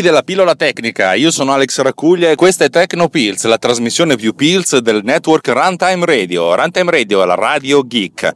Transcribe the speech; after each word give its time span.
della 0.00 0.22
pillola 0.22 0.54
tecnica, 0.54 1.12
io 1.14 1.30
sono 1.30 1.52
Alex 1.52 1.80
Racuglia 1.80 2.30
e 2.30 2.34
questa 2.34 2.64
è 2.64 2.70
Tecno 2.70 3.08
Pills, 3.08 3.44
la 3.44 3.58
trasmissione 3.58 4.16
più 4.16 4.34
Pills 4.34 4.78
del 4.78 5.02
network 5.02 5.48
Runtime 5.48 6.06
Radio. 6.06 6.54
Runtime 6.54 6.90
Radio 6.90 7.22
è 7.22 7.26
la 7.26 7.34
radio 7.34 7.86
geek. 7.86 8.32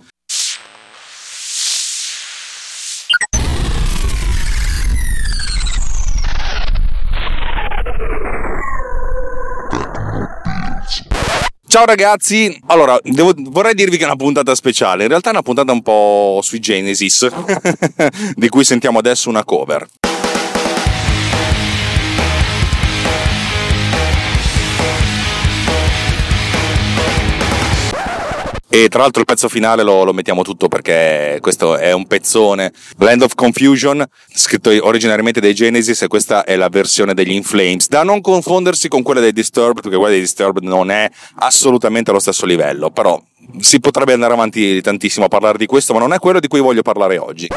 Ciao 11.69 11.85
ragazzi, 11.85 12.59
allora 12.66 12.99
devo- 13.02 13.35
vorrei 13.37 13.75
dirvi 13.75 13.97
che 13.97 14.02
è 14.02 14.07
una 14.07 14.16
puntata 14.16 14.55
speciale, 14.55 15.05
in 15.05 15.09
realtà 15.09 15.29
è 15.29 15.33
una 15.33 15.43
puntata 15.43 15.73
un 15.73 15.83
po' 15.83 16.41
sui 16.43 16.59
Genesis, 16.59 17.29
di 18.35 18.49
cui 18.49 18.65
sentiamo 18.65 18.99
adesso 18.99 19.29
una 19.29 19.45
cover. 19.45 19.87
E 28.77 28.91
tra 28.91 29.01
l'altro 29.01 29.21
il 29.21 29.27
pezzo 29.27 29.49
finale 29.49 29.82
lo, 29.82 30.05
lo 30.05 30.13
mettiamo 30.13 30.43
tutto 30.43 30.69
perché 30.69 31.38
questo 31.41 31.79
è 31.79 31.93
un 31.93 32.07
pezzone. 32.07 32.74
Land 32.99 33.23
of 33.23 33.35
Confusion, 33.35 34.05
scritto 34.35 34.69
originariamente 34.87 35.41
dai 35.41 35.55
Genesis, 35.55 36.02
e 36.02 36.09
questa 36.09 36.45
è 36.45 36.57
la 36.57 36.69
versione 36.69 37.15
degli 37.15 37.30
In 37.30 37.43
Flames. 37.43 37.88
Da 37.88 38.02
non 38.02 38.21
confondersi 38.21 38.88
con 38.88 39.02
quella 39.02 39.21
dei 39.21 39.32
Disturbed, 39.32 39.80
perché 39.80 39.97
quella 39.97 40.13
dei 40.13 40.21
Disturbed 40.21 40.63
non 40.63 40.91
è 40.91 41.10
assolutamente 41.37 42.10
allo 42.10 42.21
stesso 42.21 42.45
livello. 42.45 42.91
Però 42.91 43.19
si 43.61 43.80
potrebbe 43.80 44.13
andare 44.13 44.33
avanti 44.33 44.80
tantissimo 44.80 45.27
a 45.27 45.29
parlare 45.29 45.59
di 45.59 45.66
questo, 45.66 45.93
ma 45.93 45.99
non 45.99 46.13
è 46.13 46.19
quello 46.19 46.41
di 46.41 46.49
cui 46.49 46.61
voglio 46.61 46.83
parlare 46.83 47.19
oggi. 47.19 47.49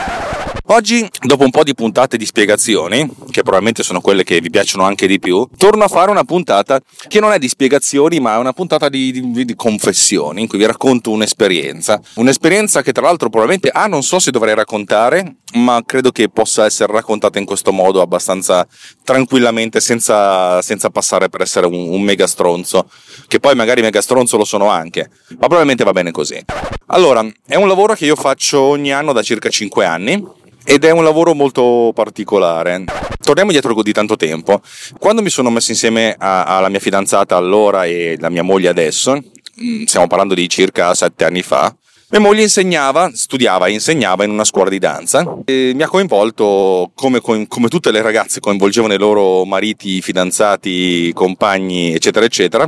Oggi, 0.71 1.07
dopo 1.21 1.45
un 1.45 1.49
po' 1.49 1.63
di 1.63 1.73
puntate 1.73 2.15
di 2.15 2.27
spiegazioni, 2.27 3.09
che 3.31 3.41
probabilmente 3.41 3.81
sono 3.81 4.01
quelle 4.01 4.23
che 4.23 4.39
vi 4.39 4.51
piacciono 4.51 4.83
anche 4.83 5.07
di 5.07 5.17
più, 5.17 5.47
torno 5.57 5.83
a 5.83 5.87
fare 5.87 6.11
una 6.11 6.23
puntata 6.23 6.79
che 7.07 7.19
non 7.19 7.31
è 7.31 7.39
di 7.39 7.47
spiegazioni, 7.47 8.19
ma 8.19 8.35
è 8.35 8.37
una 8.37 8.53
puntata 8.53 8.87
di, 8.87 9.31
di- 9.31 9.45
di 9.45 9.55
confessioni, 9.55 10.41
in 10.41 10.47
cui 10.47 10.59
vi 10.59 10.67
racconto 10.67 11.09
un'esperienza. 11.09 11.99
Un'esperienza 12.15 12.83
che 12.83 12.91
tra 12.91 13.01
l'altro 13.03 13.29
probabilmente, 13.29 13.69
ah, 13.69 13.87
non 13.87 14.03
so 14.03 14.19
se 14.19 14.29
dovrei 14.29 14.53
raccontare, 14.53 15.37
ma 15.53 15.81
credo 15.83 16.11
che 16.11 16.29
possa 16.29 16.65
essere 16.65 16.93
raccontata 16.93 17.39
in 17.39 17.45
questo 17.45 17.71
modo 17.71 18.01
abbastanza 18.01 18.67
tranquillamente, 19.03 19.79
senza, 19.79 20.61
senza 20.61 20.91
passare 20.91 21.29
per 21.29 21.41
essere 21.41 21.65
un, 21.65 21.73
un 21.73 22.01
mega 22.03 22.27
stronzo, 22.27 22.87
che 23.27 23.39
poi 23.39 23.55
magari 23.55 23.81
mega 23.81 24.01
stronzo 24.01 24.37
lo 24.37 24.45
sono 24.45 24.69
anche, 24.69 25.09
ma 25.29 25.47
probabilmente 25.47 25.78
va 25.83 25.91
bene 25.91 26.11
così. 26.11 26.43
Allora, 26.87 27.25
è 27.45 27.55
un 27.55 27.67
lavoro 27.67 27.93
che 27.93 28.05
io 28.05 28.15
faccio 28.15 28.59
ogni 28.61 28.91
anno 28.91 29.13
da 29.13 29.21
circa 29.21 29.49
5 29.49 29.85
anni 29.85 30.23
ed 30.63 30.83
è 30.83 30.91
un 30.91 31.03
lavoro 31.03 31.33
molto 31.33 31.91
particolare. 31.93 32.83
Torniamo 33.21 33.51
indietro 33.51 33.81
di 33.81 33.91
tanto 33.91 34.15
tempo. 34.15 34.61
Quando 34.97 35.21
mi 35.21 35.29
sono 35.29 35.49
messo 35.49 35.71
insieme 35.71 36.15
alla 36.17 36.69
mia 36.69 36.79
fidanzata 36.79 37.35
allora 37.35 37.85
e 37.85 38.17
la 38.19 38.29
mia 38.29 38.43
moglie 38.43 38.69
adesso, 38.69 39.13
mm, 39.13 39.83
stiamo 39.83 40.07
parlando 40.07 40.33
di 40.33 40.47
circa 40.49 40.93
7 40.93 41.25
anni 41.25 41.41
fa, 41.41 41.75
mia 42.11 42.21
moglie 42.21 42.41
insegnava, 42.41 43.11
studiava 43.13 43.67
e 43.67 43.73
insegnava 43.73 44.23
in 44.23 44.31
una 44.31 44.43
scuola 44.43 44.71
di 44.71 44.79
danza 44.79 45.37
e 45.45 45.73
mi 45.75 45.83
ha 45.83 45.87
coinvolto 45.87 46.91
come- 46.95 47.21
come 47.21 47.67
tutte 47.67 47.91
le 47.91 48.01
ragazze 48.01 48.39
coinvolgevano 48.39 48.95
i 48.95 48.97
loro 48.97 49.45
mariti, 49.45 50.01
fidanzati, 50.01 51.11
compagni, 51.13 51.93
eccetera, 51.93 52.25
eccetera, 52.25 52.67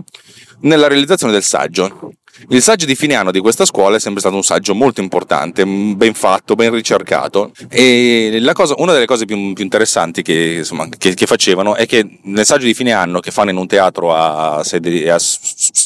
nella 0.62 0.88
realizzazione 0.88 1.34
del 1.34 1.42
saggio. 1.42 2.12
Il 2.50 2.62
saggio 2.62 2.86
di 2.86 2.96
fine 2.96 3.14
anno 3.16 3.32
di 3.32 3.40
questa 3.40 3.66
scuola 3.66 3.98
è 3.98 4.00
sempre 4.00 4.20
stato 4.22 4.36
un 4.36 4.44
saggio 4.44 4.74
molto 4.74 5.02
importante, 5.02 5.66
ben 5.66 6.14
fatto, 6.14 6.56
ben 6.56 6.74
ricercato. 6.74 7.52
E 7.70 8.42
cosa- 8.54 8.76
una 8.78 8.94
delle 8.94 9.06
cose 9.06 9.26
più, 9.26 9.54
più 9.54 9.64
interessanti 9.64 10.22
che, 10.22 10.56
insomma, 10.60 10.88
che- 10.90 11.14
che 11.14 11.26
facevano 11.26 11.76
è 11.76 11.86
che 11.86 12.20
nel 12.24 12.46
saggio 12.46 12.66
di 12.66 12.74
fine 12.74 12.92
anno 12.92 13.20
che 13.20 13.32
fanno 13.32 13.52
in 13.52 13.58
un 13.58 13.68
teatro 13.68 14.14
a, 14.14 14.56
a 14.56 14.64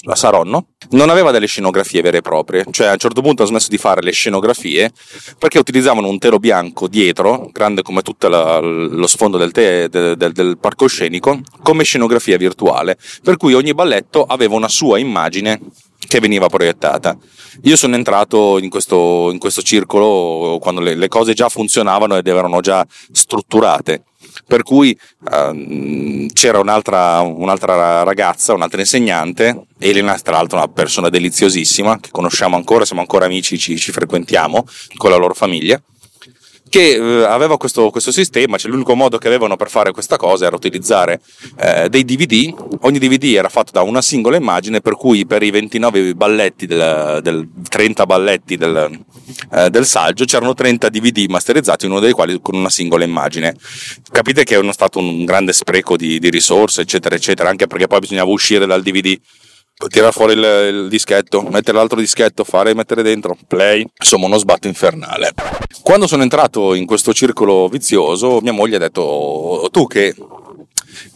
a 0.08 0.16
Saronno 0.16 0.68
non 0.92 1.10
aveva 1.10 1.32
delle 1.32 1.48
scenografie 1.48 2.02
vere 2.02 2.18
e 2.18 2.22
proprie. 2.22 2.64
Cioè, 2.70 2.88
a 2.88 2.92
un 2.94 2.98
certo 2.98 3.22
punto 3.22 3.44
ha 3.44 3.46
smesso 3.48 3.70
di 3.70 3.78
fare 3.78 4.02
le 4.02 4.12
scenografie 4.12 4.92
perché 5.38 5.58
utilizzavano 5.60 6.08
un 6.08 6.20
telo 6.20 6.38
bianco 6.40 6.88
dietro, 6.88 7.50
grande 7.52 7.82
come 7.82 8.02
tutto 8.02 8.28
lo 8.28 9.08
sfondo 9.08 9.38
del, 9.38 9.52
te- 9.52 9.90
del- 9.90 10.16
del- 10.16 10.32
del 10.32 10.58
palcoscenico, 10.60 11.42
come 11.64 11.84
scenografia 11.84 12.38
virtuale. 12.38 12.98
Per 13.24 13.38
cui 13.38 13.54
ogni 13.54 13.74
balletto 13.74 14.24
aveva 14.24 14.56
una 14.56 14.70
sua 14.70 15.00
immagine 15.00 15.60
che 16.08 16.20
veniva 16.20 16.48
proiettata. 16.48 17.18
Io 17.64 17.76
sono 17.76 17.96
entrato 17.96 18.58
in 18.60 18.70
questo, 18.70 19.30
in 19.32 19.40
questo 19.40 19.62
circolo 19.62 20.58
quando 20.62 20.82
le, 20.82 20.96
le 20.96 21.08
cose 21.08 21.34
già 21.34 21.50
funzionavano 21.50 22.18
ed 22.18 22.28
erano 22.28 22.60
già 22.62 22.86
strutturate. 23.12 24.04
Per 24.46 24.64
cui 24.64 24.98
ehm, 25.32 26.28
c'era 26.34 26.60
un'altra, 26.60 27.22
un'altra 27.22 28.04
ragazza, 28.04 28.54
un'altra 28.54 28.82
insegnante, 28.82 29.68
Elena, 29.80 30.18
tra 30.20 30.34
l'altro 30.34 30.58
una 30.58 30.68
persona 30.68 31.10
deliziosissima, 31.10 32.00
che 32.00 32.10
conosciamo 32.12 32.56
ancora, 32.58 32.84
siamo 32.84 33.02
ancora 33.02 33.26
amici, 33.26 33.58
ci, 33.58 33.78
ci 33.78 33.92
frequentiamo 33.92 34.66
con 34.98 35.10
la 35.10 35.16
loro 35.16 35.34
famiglia 35.34 35.82
che 36.75 36.96
eh, 36.96 37.24
aveva 37.24 37.58
questo, 37.58 37.90
questo 37.90 38.12
sistema, 38.12 38.58
cioè 38.58 38.69
l'unico 38.69 38.96
modo 38.96 39.18
che 39.18 39.28
avevano 39.28 39.56
per 39.56 39.69
fare 39.69 39.94
questa 39.94 40.18
cosa 40.18 40.47
era 40.47 40.58
utilizzare 40.58 41.22
eh, 41.58 41.88
dei 41.88 42.03
DVD, 42.03 42.53
ogni 42.81 43.00
DVD 43.00 43.36
era 43.36 43.47
fatto 43.47 43.72
da 43.72 43.81
una 43.81 44.02
singola 44.02 44.36
immagine, 44.36 44.81
per 44.81 44.97
cui 44.97 45.25
per 45.25 45.41
i 45.41 45.52
29 45.52 46.16
balletti, 46.16 46.66
del, 46.66 47.22
del 47.24 47.47
30 47.69 48.06
balletti 48.06 48.58
del, 48.58 49.00
eh, 49.53 49.69
del 49.69 49.85
saggio 49.85 50.25
c'erano 50.25 50.53
30 50.53 50.90
DVD 50.90 51.25
masterizzati, 51.30 51.85
uno 51.85 52.02
dei 52.02 52.12
quali 52.12 52.41
con 52.41 52.56
una 52.56 52.69
singola 52.69 53.06
immagine. 53.06 53.56
Capite 54.12 54.44
che 54.44 54.59
è 54.59 54.74
stato 54.74 55.00
un 55.00 55.24
grande 55.24 55.53
spreco 55.53 55.96
di, 55.96 56.19
di 56.19 56.30
risorse, 56.30 56.81
eccetera, 56.81 57.16
eccetera, 57.16 57.47
anche 57.47 57.68
perché 57.68 57.88
poi 57.88 58.00
bisognava 58.00 58.31
uscire 58.31 58.66
dal 58.66 58.81
DVD 58.84 59.18
tirare 59.90 60.12
fuori 60.12 60.34
il, 60.34 60.40
il 60.40 60.88
dischetto, 60.88 61.41
mettere 61.44 61.78
l'altro 61.78 62.00
dischetto, 62.00 62.44
fare 62.44 62.74
mettere 62.74 63.03
dentro, 63.03 63.38
play, 63.47 63.86
insomma 63.97 64.25
uno 64.25 64.38
sbatto 64.38 64.68
infernale. 64.68 65.34
Quando 65.81 66.08
sono 66.08 66.24
entrato 66.24 66.74
in 66.74 66.86
questo 66.86 67.13
circolo 67.13 67.68
vizioso, 67.68 68.40
mia 68.41 68.53
moglie 68.53 68.78
ha 68.78 68.80
detto, 68.80 69.02
"Oh, 69.02 69.69
tu 69.69 69.85
che 69.88 70.16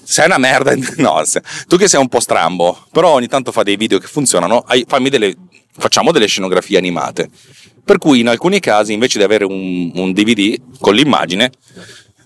sei 0.03 0.25
una 0.25 0.37
merda, 0.37 0.73
no, 0.97 1.21
tu 1.67 1.77
che 1.77 1.87
sei 1.87 1.99
un 1.99 2.09
po' 2.09 2.19
strambo, 2.19 2.85
però 2.91 3.11
ogni 3.11 3.27
tanto 3.27 3.51
fa 3.51 3.63
dei 3.63 3.77
video 3.77 3.99
che 3.99 4.07
funzionano, 4.07 4.65
delle, 5.09 5.35
facciamo 5.77 6.11
delle 6.11 6.27
scenografie 6.27 6.77
animate. 6.77 7.29
Per 7.83 7.97
cui 7.97 8.19
in 8.19 8.27
alcuni 8.27 8.59
casi, 8.59 8.93
invece 8.93 9.17
di 9.17 9.23
avere 9.23 9.45
un, 9.45 9.91
un 9.95 10.11
DVD 10.11 10.59
con 10.79 10.93
l'immagine, 10.93 11.51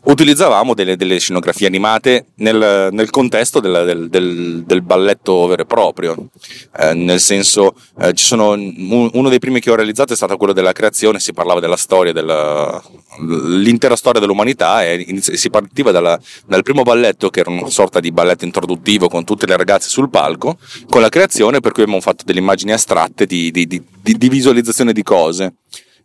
utilizzavamo 0.06 0.74
delle, 0.74 0.96
delle 0.98 1.18
scenografie 1.20 1.68
animate 1.68 2.28
nel, 2.36 2.90
nel 2.92 3.10
contesto 3.10 3.60
del, 3.60 3.84
del- 3.86 4.10
del- 4.10 4.64
del 4.66 4.82
balletto 4.82 5.46
vero 5.48 5.62
e 5.62 5.66
proprio. 5.66 6.30
Eh, 6.78 6.94
nel 6.94 7.20
senso, 7.20 7.74
eh, 8.00 8.14
ci 8.14 8.26
sono, 8.26 8.52
un- 8.52 9.10
uno 9.14 9.30
dei 9.30 9.40
primi 9.40 9.60
che 9.60 9.72
ho 9.72 9.76
realizzato 9.76 10.14
è 10.14 10.16
stato 10.16 10.36
quello 10.38 10.54
della 10.54 10.72
creazione, 10.74 11.20
si 11.20 11.34
parlava 11.34 11.60
della 11.60 11.78
storia, 11.78 12.12
della, 12.12 12.82
l'intera 13.20 13.96
storia 13.96 14.20
dell'umanità 14.20 14.84
e 14.84 15.20
si 15.22 15.50
partiva 15.50 15.92
dalla- 15.92 16.20
dal 16.46 16.64
primo 16.64 16.84
balletto, 16.84 17.30
che 17.30 17.40
era 17.40 17.50
una 17.50 17.70
sorta 17.70 18.00
di 18.00 18.12
balletto 18.12 18.46
introduttivo 18.46 19.08
con 19.08 19.24
tutte 19.24 19.46
le 19.46 19.56
ragazze 19.56 19.90
sul 19.90 20.10
palco, 20.10 20.58
con 20.90 21.02
la 21.02 21.10
creazione, 21.10 21.60
per 21.62 21.72
cui 21.72 21.84
abbiamo 21.84 22.02
fatto 22.02 22.24
delle 22.26 22.40
immagini 22.40 22.72
astratte 22.74 23.26
di- 23.26 23.52
di- 23.52 23.68
di- 23.68 23.82
di 24.02 24.30
visualizzazione 24.30 24.92
di 24.94 25.04
cose. 25.04 25.54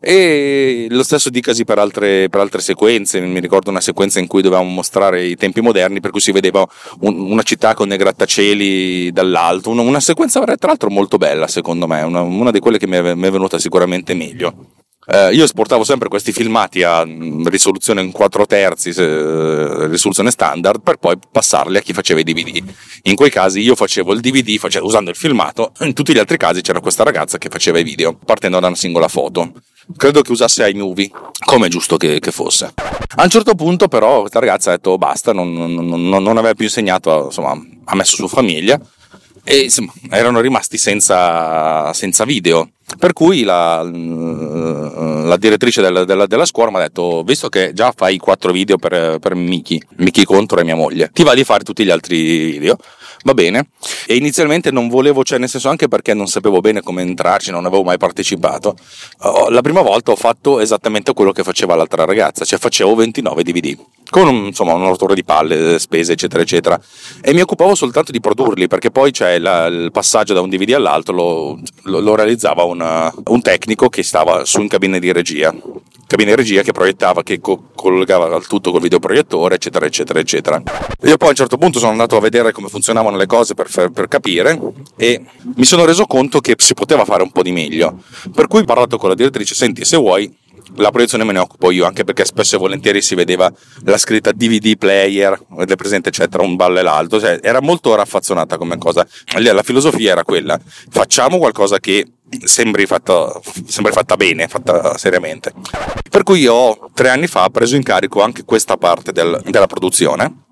E 0.00 0.87
lo 0.91 1.03
stesso 1.03 1.29
dicasi 1.29 1.65
per 1.65 1.79
altre, 1.79 2.29
per 2.29 2.41
altre 2.41 2.61
sequenze, 2.61 3.21
mi 3.21 3.41
ricordo 3.41 3.71
una 3.71 3.81
sequenza 3.81 4.21
in 4.21 4.29
cui 4.29 4.43
dovevamo 4.43 4.69
mostrare 4.71 5.25
i 5.25 5.35
tempi 5.37 5.61
moderni, 5.61 6.00
per 6.00 6.12
cui 6.12 6.21
si 6.21 6.31
vedeva 6.31 6.65
un- 7.00 7.19
una 7.33 7.43
città 7.43 7.75
con 7.75 7.89
dei 7.89 7.99
grattacieli 7.99 9.11
dall'alto, 9.11 9.71
una, 9.71 9.83
una 9.83 10.00
sequenza 10.00 10.41
tra 10.45 10.69
l'altro 10.69 10.91
molto 10.91 11.17
bella 11.17 11.49
secondo 11.49 11.87
me, 11.89 12.03
una, 12.03 12.21
una 12.21 12.50
di 12.53 12.61
quelle 12.61 12.79
che 12.79 12.87
mi 12.87 12.97
è, 12.97 13.15
mi 13.15 13.27
è 13.27 13.31
venuta 13.31 13.59
sicuramente 13.59 14.15
meglio. 14.15 14.77
Eh, 15.10 15.32
io 15.32 15.44
esportavo 15.44 15.84
sempre 15.84 16.08
questi 16.10 16.32
filmati 16.32 16.82
a 16.82 17.05
mm, 17.05 17.46
risoluzione 17.46 18.02
in 18.02 18.12
4 18.12 18.44
terzi, 18.44 18.90
eh, 18.90 19.87
risoluzione 19.87 20.31
standard, 20.31 20.82
per 20.82 20.96
poi 20.96 21.16
passarli 21.31 21.78
a 21.78 21.81
chi 21.81 21.94
faceva 21.94 22.20
i 22.20 22.25
DVD. 22.25 22.62
In 23.05 23.14
quei 23.14 23.31
casi 23.31 23.60
io 23.60 23.75
facevo 23.75 24.12
il 24.12 24.20
DVD 24.20 24.58
facevo, 24.58 24.84
usando 24.84 25.08
il 25.08 25.16
filmato, 25.16 25.72
in 25.81 25.94
tutti 25.94 26.12
gli 26.12 26.19
altri 26.19 26.37
casi 26.37 26.60
c'era 26.60 26.81
questa 26.81 27.05
ragazza 27.05 27.38
che 27.38 27.49
faceva 27.49 27.78
i 27.78 27.84
video, 27.84 28.19
partendo 28.22 28.60
da 28.60 28.66
una 28.66 28.76
singola 28.76 29.08
foto. 29.08 29.52
Credo 29.96 30.20
che 30.20 30.32
usasse 30.32 30.69
iMovie, 30.69 31.10
come 31.43 31.69
è 31.69 31.70
giusto 31.70 31.96
che, 31.96 32.20
che 32.20 32.31
fosse. 32.31 32.75
A 33.16 33.22
un 33.22 33.31
certo 33.31 33.55
punto 33.55 33.88
però 33.88 34.20
questa 34.20 34.40
ragazza 34.40 34.70
ha 34.70 34.75
detto 34.75 34.99
basta, 34.99 35.32
non, 35.32 35.50
non, 35.55 35.75
non, 35.75 36.22
non 36.22 36.37
aveva 36.37 36.52
più 36.52 36.66
insegnato, 36.66 37.25
insomma, 37.26 37.58
ha 37.84 37.94
messo 37.94 38.16
su 38.16 38.28
famiglia 38.28 38.78
e 39.49 39.61
insomma, 39.61 39.93
erano 40.11 40.41
rimasti 40.41 40.77
senza, 40.77 41.91
senza 41.95 42.25
video. 42.25 42.69
Per 42.99 43.15
cui 43.15 43.45
la, 43.45 43.83
la 43.83 45.37
direttrice 45.39 45.81
della, 45.81 46.05
della, 46.05 46.27
della, 46.27 46.45
scuola 46.45 46.71
mi 46.71 46.77
ha 46.77 46.81
detto: 46.81 47.23
Visto 47.23 47.49
che 47.49 47.73
già 47.73 47.93
fai 47.97 48.19
quattro 48.19 48.53
video 48.53 48.77
per, 48.77 49.19
per 49.19 49.35
Miki, 49.35 49.83
Miki 49.97 50.25
contro 50.25 50.61
e 50.61 50.65
mia 50.65 50.77
moglie, 50.77 51.11
ti 51.12 51.23
va 51.23 51.35
di 51.35 51.45
fare 51.45 51.65
tutti 51.65 51.83
gli 51.83 51.91
altri 51.91 52.59
video 52.59 52.77
va 53.25 53.35
bene. 53.35 53.71
E 54.06 54.17
inizialmente 54.17 54.71
non 54.71 54.89
volevo, 54.89 55.25
cioè 55.25 55.39
nel 55.39 55.49
senso 55.49 55.69
anche 55.69 55.89
perché 55.89 56.15
non 56.15 56.29
sapevo 56.29 56.61
bene 56.61 56.83
come 56.83 57.03
entrarci, 57.03 57.51
non 57.51 57.65
avevo 57.65 57.83
mai 57.83 57.99
partecipato. 57.99 58.77
La 59.49 59.61
prima 59.61 59.83
volta 59.83 60.12
ho 60.12 60.17
fatto 60.17 60.61
esattamente 60.61 61.12
quello 61.15 61.33
che 61.33 61.43
faceva 61.43 61.75
l'altra 61.75 62.05
ragazza, 62.05 62.44
cioè 62.44 62.59
facevo 62.59 62.94
29 62.94 63.43
DVD 63.43 63.77
con 64.10 64.28
insomma 64.28 64.75
un 64.75 64.87
rotore 64.87 65.14
di 65.14 65.25
palle, 65.25 65.78
spese 65.78 66.12
eccetera 66.12 66.43
eccetera 66.43 66.81
e 67.20 67.32
mi 67.32 67.40
occupavo 67.40 67.75
soltanto 67.75 68.12
di 68.12 68.20
produrli 68.20 68.66
perché 68.66 68.90
poi 68.90 69.10
c'è 69.10 69.38
la, 69.38 69.66
il 69.66 69.90
passaggio 69.93 70.34
da 70.34 70.40
un 70.40 70.49
DVD 70.49 70.72
all'altro 70.72 71.14
lo, 71.14 71.60
lo, 71.82 72.00
lo 72.00 72.14
realizzava 72.14 72.62
un, 72.62 73.12
un, 73.25 73.43
tecnico 73.43 73.88
che 73.88 74.02
stava 74.02 74.44
su 74.44 74.60
in 74.60 74.69
cabina 74.69 74.99
di 74.99 75.12
regia 75.12 75.55
cabina 76.08 76.31
di 76.31 76.37
regia 76.37 76.62
che 76.62 76.72
proiettava, 76.72 77.22
che 77.22 77.38
co- 77.38 77.69
collegava 77.75 78.34
il 78.34 78.46
tutto 78.46 78.70
col 78.72 78.81
videoproiettore, 78.81 79.56
eccetera, 79.56 79.84
eccetera, 79.84 80.19
eccetera. 80.19 80.62
Io 81.02 81.16
poi 81.19 81.28
a 81.28 81.31
un 81.31 81.37
certo 81.37 81.58
punto 81.58 81.78
sono 81.78 81.90
andato 81.90 82.16
a 82.16 82.20
vedere 82.20 82.50
come 82.50 82.69
funzionavano 82.69 83.19
le 83.19 83.26
cose 83.26 83.52
per, 83.52 83.69
per 83.93 84.08
capire 84.08 84.58
e 84.96 85.22
mi 85.55 85.64
sono 85.64 85.84
reso 85.84 86.06
conto 86.06 86.40
che 86.40 86.55
si 86.56 86.72
poteva 86.72 87.05
fare 87.05 87.22
un 87.22 87.31
po' 87.31 87.43
di 87.43 87.52
meglio. 87.52 87.99
Per 88.34 88.46
cui 88.46 88.60
ho 88.60 88.64
parlato 88.64 88.96
con 88.96 89.10
la 89.10 89.14
direttrice, 89.14 89.55
senti, 89.55 89.84
se 89.84 89.99
vuoi 89.99 90.34
la 90.76 90.90
proiezione 90.90 91.25
me 91.25 91.32
ne 91.32 91.38
occupo 91.38 91.70
io, 91.70 91.87
anche 91.87 92.05
perché 92.05 92.25
spesso 92.25 92.56
e 92.56 92.58
volentieri 92.58 93.02
si 93.02 93.14
vedeva 93.14 93.52
la 93.84 93.99
scritta 93.99 94.32
DVD 94.32 94.76
player, 94.76 95.38
avete 95.50 95.76
presente, 95.76 96.10
c'è 96.10 96.28
tra 96.28 96.43
un 96.43 96.56
ballo 96.56 96.78
e 96.78 96.82
l'altro, 96.82 97.20
cioè, 97.20 97.40
era 97.43 97.60
molto 97.60 97.94
raffazzonata 97.94 98.56
come 98.56 98.78
cosa. 98.78 99.06
La 99.38 99.62
filosofia 99.62 100.12
era 100.12 100.25
quella, 100.25 100.58
facciamo 100.90 101.38
qualcosa 101.38 101.78
che 101.78 102.06
sembri 102.44 102.87
fatta, 102.87 103.40
sembri 103.66 103.93
fatta 103.93 104.16
bene, 104.16 104.49
fatta 104.49 104.96
seriamente. 104.96 105.52
Per 106.10 106.22
cui 106.22 106.46
ho 106.46 106.90
tre 106.94 107.08
anni 107.08 107.26
fa 107.26 107.49
preso 107.50 107.76
in 107.76 107.82
carico 107.82 108.22
anche 108.22 108.44
questa 108.44 108.76
parte 108.76 109.12
del, 109.12 109.40
della 109.46 109.66
produzione. 109.66 110.44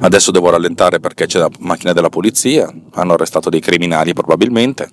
Adesso 0.00 0.32
devo 0.32 0.50
rallentare 0.50 0.98
perché 0.98 1.26
c'è 1.26 1.38
la 1.38 1.50
macchina 1.60 1.92
della 1.92 2.08
polizia, 2.08 2.72
hanno 2.94 3.12
arrestato 3.12 3.48
dei 3.48 3.60
criminali 3.60 4.12
probabilmente. 4.12 4.90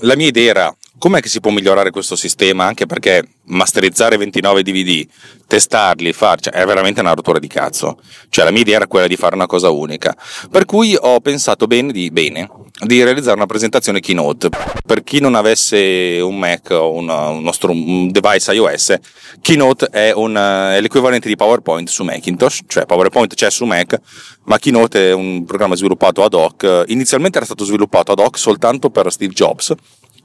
La 0.00 0.16
mia 0.16 0.26
idea 0.26 0.50
era 0.50 0.76
com'è 1.02 1.20
che 1.20 1.28
si 1.28 1.40
può 1.40 1.50
migliorare 1.50 1.90
questo 1.90 2.14
sistema? 2.14 2.64
Anche 2.64 2.86
perché 2.86 3.24
masterizzare 3.46 4.16
29 4.16 4.62
DVD, 4.62 5.04
testarli, 5.48 6.12
farci, 6.12 6.48
è 6.50 6.64
veramente 6.64 7.00
una 7.00 7.12
rottura 7.12 7.40
di 7.40 7.48
cazzo. 7.48 7.98
Cioè 8.28 8.44
la 8.44 8.52
mia 8.52 8.60
idea 8.60 8.76
era 8.76 8.86
quella 8.86 9.08
di 9.08 9.16
fare 9.16 9.34
una 9.34 9.46
cosa 9.46 9.68
unica. 9.70 10.16
Per 10.48 10.64
cui 10.64 10.96
ho 10.96 11.18
pensato 11.18 11.66
bene 11.66 11.90
di, 11.90 12.12
bene, 12.12 12.48
di 12.86 13.02
realizzare 13.02 13.34
una 13.34 13.46
presentazione 13.46 13.98
keynote. 13.98 14.48
Per 14.86 15.02
chi 15.02 15.18
non 15.18 15.34
avesse 15.34 16.20
un 16.22 16.38
Mac 16.38 16.70
o 16.70 16.92
un, 16.92 17.08
un, 17.08 17.42
nostro, 17.42 17.72
un 17.72 18.08
device 18.12 18.52
iOS, 18.52 18.94
Keynote 19.40 19.86
è, 19.86 20.12
un, 20.14 20.36
è, 20.36 20.80
l'equivalente 20.80 21.26
di 21.26 21.34
PowerPoint 21.34 21.88
su 21.88 22.04
Macintosh, 22.04 22.60
cioè 22.68 22.86
PowerPoint 22.86 23.34
c'è 23.34 23.50
su 23.50 23.64
Mac, 23.64 23.98
ma 24.44 24.56
Keynote 24.56 25.08
è 25.08 25.12
un 25.12 25.44
programma 25.46 25.74
sviluppato 25.74 26.22
ad 26.22 26.34
hoc. 26.34 26.84
Inizialmente 26.86 27.38
era 27.38 27.46
stato 27.46 27.64
sviluppato 27.64 28.12
ad 28.12 28.20
hoc 28.20 28.38
soltanto 28.38 28.88
per 28.88 29.10
Steve 29.10 29.32
Jobs 29.32 29.74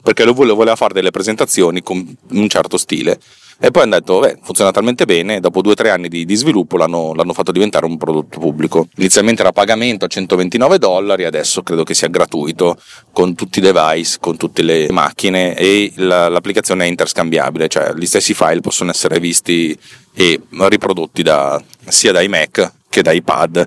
perché 0.01 0.23
lo 0.23 0.33
voleva 0.33 0.75
fare 0.75 0.93
delle 0.93 1.11
presentazioni 1.11 1.81
con 1.81 2.15
un 2.31 2.47
certo 2.49 2.77
stile. 2.77 3.19
E 3.59 3.71
poi 3.71 3.83
hanno 3.83 3.95
detto, 3.95 4.19
beh, 4.19 4.37
funziona 4.43 4.69
talmente 4.69 5.05
bene, 5.05 5.39
dopo 5.39 5.61
due 5.61 5.71
o 5.71 5.75
tre 5.75 5.89
anni 5.89 6.09
di, 6.09 6.25
di 6.25 6.35
sviluppo 6.35 6.77
l'hanno, 6.77 7.15
l'hanno, 7.15 7.33
fatto 7.33 7.51
diventare 7.51 7.87
un 7.87 7.97
prodotto 7.97 8.39
pubblico. 8.39 8.87
Inizialmente 8.97 9.41
era 9.41 9.51
pagamento 9.51 10.05
a 10.05 10.07
129 10.07 10.77
dollari, 10.77 11.23
adesso 11.23 11.63
credo 11.63 11.83
che 11.83 11.95
sia 11.95 12.07
gratuito, 12.07 12.79
con 13.11 13.33
tutti 13.33 13.57
i 13.57 13.61
device, 13.63 14.17
con 14.19 14.37
tutte 14.37 14.61
le 14.61 14.87
macchine 14.91 15.55
e 15.55 15.91
la, 15.95 16.29
l'applicazione 16.29 16.85
è 16.85 16.87
interscambiabile, 16.87 17.67
cioè 17.67 17.93
gli 17.95 18.05
stessi 18.05 18.35
file 18.35 18.61
possono 18.61 18.91
essere 18.91 19.19
visti 19.19 19.75
e 20.13 20.39
riprodotti 20.51 21.23
da, 21.23 21.59
sia 21.87 22.11
dai 22.11 22.27
Mac 22.27 22.73
che 22.89 23.01
da 23.01 23.11
iPad 23.11 23.65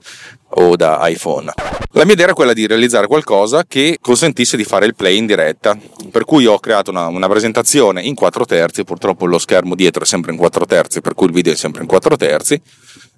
o 0.51 0.77
da 0.77 1.01
iPhone. 1.09 1.53
La 1.95 2.05
mia 2.05 2.13
idea 2.13 2.27
era 2.27 2.35
quella 2.35 2.53
di 2.53 2.67
realizzare 2.67 3.09
qualcosa 3.09 3.65
che 3.67 3.99
consentisse 4.01 4.57
di 4.57 4.65
fare 4.65 4.87
il 4.87 4.95
play 4.95 5.17
in 5.17 5.27
diretta, 5.27 5.77
per 6.11 6.25
cui 6.25 6.47
ho 6.47 6.59
creato 6.61 6.91
una, 6.91 7.09
una 7.09 7.29
presentazione 7.29 8.03
in 8.03 8.15
4 8.15 8.45
terzi, 8.45 8.85
purtroppo 8.85 9.27
lo 9.27 9.39
schermo 9.39 9.75
dietro 9.75 10.05
è 10.05 10.07
sempre 10.07 10.31
in 10.31 10.39
4 10.39 10.67
terzi, 10.67 11.01
per 11.01 11.15
cui 11.15 11.27
il 11.27 11.33
video 11.33 11.53
è 11.53 11.57
sempre 11.57 11.83
in 11.83 11.89
4 11.89 12.17
terzi, 12.17 12.61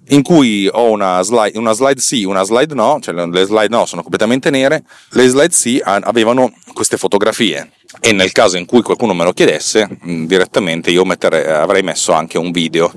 in 0.09 0.21
cui 0.21 0.67
ho 0.71 0.89
una 0.89 1.21
slide, 1.21 1.57
una 1.57 1.73
slide 1.73 2.01
sì, 2.01 2.23
una 2.23 2.43
slide 2.43 2.73
no, 2.73 2.99
cioè 2.99 3.13
le 3.13 3.45
slide 3.45 3.69
no 3.69 3.85
sono 3.85 4.01
completamente 4.01 4.49
nere, 4.49 4.83
le 5.11 5.27
slide 5.27 5.53
sì 5.53 5.81
avevano 5.83 6.51
queste 6.73 6.97
fotografie. 6.97 7.71
E 8.01 8.11
nel 8.11 8.31
caso 8.31 8.57
in 8.57 8.65
cui 8.65 8.81
qualcuno 8.81 9.13
me 9.13 9.23
lo 9.23 9.33
chiedesse 9.33 9.87
direttamente 10.01 10.89
io 10.89 11.05
mettere, 11.05 11.51
avrei 11.51 11.83
messo 11.83 12.11
anche 12.11 12.37
un 12.37 12.51
video 12.51 12.91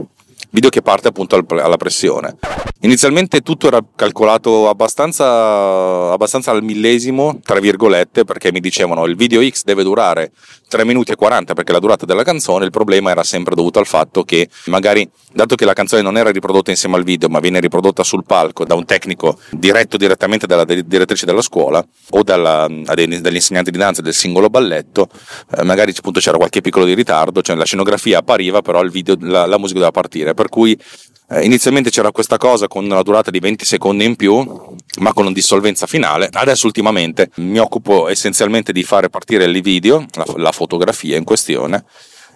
video 0.56 0.70
che 0.70 0.80
parte 0.80 1.08
appunto 1.08 1.44
alla 1.48 1.76
pressione. 1.76 2.36
Inizialmente 2.80 3.40
tutto 3.40 3.66
era 3.66 3.80
calcolato 3.94 4.70
abbastanza, 4.70 6.12
abbastanza 6.12 6.50
al 6.50 6.62
millesimo, 6.62 7.40
tra 7.44 7.60
virgolette, 7.60 8.24
perché 8.24 8.50
mi 8.52 8.60
dicevano 8.60 9.04
il 9.04 9.16
video 9.16 9.46
X 9.46 9.64
deve 9.64 9.82
durare 9.82 10.32
3 10.68 10.84
minuti 10.84 11.12
e 11.12 11.16
40 11.16 11.52
perché 11.52 11.72
la 11.72 11.78
durata 11.78 12.06
della 12.06 12.22
canzone, 12.22 12.64
il 12.64 12.70
problema 12.70 13.10
era 13.10 13.22
sempre 13.22 13.54
dovuto 13.54 13.78
al 13.78 13.86
fatto 13.86 14.24
che 14.24 14.48
magari, 14.66 15.08
dato 15.32 15.56
che 15.56 15.64
la 15.64 15.74
canzone 15.74 16.00
non 16.00 16.16
era 16.16 16.30
riprodotta 16.30 16.70
insieme 16.70 16.96
al 16.96 17.04
video, 17.04 17.28
ma 17.28 17.40
viene 17.40 17.60
riprodotta 17.60 18.02
sul 18.02 18.24
palco 18.24 18.64
da 18.64 18.74
un 18.74 18.84
tecnico 18.84 19.38
diretto 19.50 19.96
direttamente 19.96 20.46
dalla 20.46 20.64
direttrice 20.64 21.26
della 21.26 21.42
scuola 21.42 21.84
o 22.10 22.22
dalla, 22.22 22.66
dagli 22.68 23.34
insegnanti 23.34 23.70
di 23.70 23.78
danza 23.78 24.00
del 24.00 24.14
singolo 24.14 24.48
balletto, 24.48 25.08
eh, 25.56 25.64
magari 25.64 25.92
appunto 25.96 26.20
c'era 26.20 26.36
qualche 26.36 26.62
piccolo 26.62 26.84
di 26.84 26.94
ritardo, 26.94 27.42
cioè 27.42 27.56
la 27.56 27.64
scenografia 27.64 28.18
appariva, 28.18 28.62
però 28.62 28.82
video, 28.82 29.16
la, 29.20 29.44
la 29.46 29.58
musica 29.58 29.80
doveva 29.80 29.92
partire, 29.92 30.34
per 30.34 30.45
cui 30.48 30.78
eh, 31.28 31.44
inizialmente 31.44 31.90
c'era 31.90 32.12
questa 32.12 32.38
cosa 32.38 32.68
con 32.68 32.84
una 32.84 33.02
durata 33.02 33.30
di 33.30 33.40
20 33.40 33.64
secondi 33.64 34.04
in 34.04 34.16
più, 34.16 34.36
ma 35.00 35.12
con 35.12 35.24
una 35.24 35.34
dissolvenza 35.34 35.86
finale. 35.86 36.28
Adesso 36.30 36.66
ultimamente 36.66 37.30
mi 37.36 37.58
occupo 37.58 38.08
essenzialmente 38.08 38.72
di 38.72 38.82
fare 38.82 39.08
partire 39.08 39.44
il 39.44 39.62
video, 39.62 40.06
la, 40.14 40.24
la 40.36 40.52
fotografia 40.52 41.16
in 41.16 41.24
questione, 41.24 41.84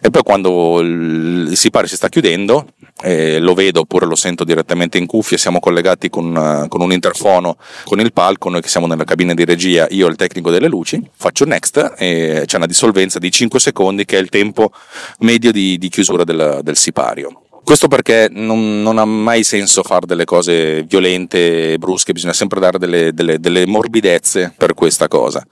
e 0.02 0.08
poi 0.08 0.22
quando 0.22 0.80
il 0.80 1.52
Sipari 1.54 1.86
si 1.86 1.94
sta 1.94 2.08
chiudendo, 2.08 2.68
eh, 3.02 3.38
lo 3.38 3.52
vedo 3.52 3.80
oppure 3.80 4.06
lo 4.06 4.14
sento 4.14 4.44
direttamente 4.44 4.96
in 4.96 5.04
cuffia, 5.04 5.36
siamo 5.36 5.60
collegati 5.60 6.08
con, 6.08 6.66
con, 6.68 6.80
un 6.80 6.90
interfono 6.90 7.58
con 7.84 8.00
il 8.00 8.10
palco, 8.10 8.48
noi 8.48 8.62
che 8.62 8.68
siamo 8.68 8.86
nella 8.86 9.04
cabina 9.04 9.34
di 9.34 9.44
regia, 9.44 9.86
io 9.90 10.06
e 10.06 10.10
il 10.10 10.16
tecnico 10.16 10.50
delle 10.50 10.68
luci, 10.68 11.00
faccio 11.14 11.44
next 11.44 11.94
e 11.98 12.44
c'è 12.46 12.56
una 12.56 12.66
dissolvenza 12.66 13.18
di 13.18 13.30
5 13.30 13.60
secondi 13.60 14.06
che 14.06 14.16
è 14.16 14.20
il 14.20 14.30
tempo 14.30 14.72
medio 15.18 15.52
di, 15.52 15.76
di 15.76 15.90
chiusura 15.90 16.24
del, 16.24 16.60
del 16.62 16.76
sipario. 16.76 17.42
Questo 17.62 17.88
perché 17.88 18.28
non, 18.30 18.82
non, 18.82 18.98
ha 18.98 19.04
mai 19.04 19.44
senso 19.44 19.82
fare 19.82 20.06
delle 20.06 20.24
cose 20.24 20.82
violente 20.82 21.72
e 21.72 21.78
brusche, 21.78 22.12
bisogna 22.12 22.32
sempre 22.32 22.60
dare 22.60 22.78
delle, 22.78 23.12
delle, 23.12 23.38
delle 23.38 23.66
morbidezze 23.66 24.52
per 24.56 24.74
questa 24.74 25.08
cosa. 25.08 25.46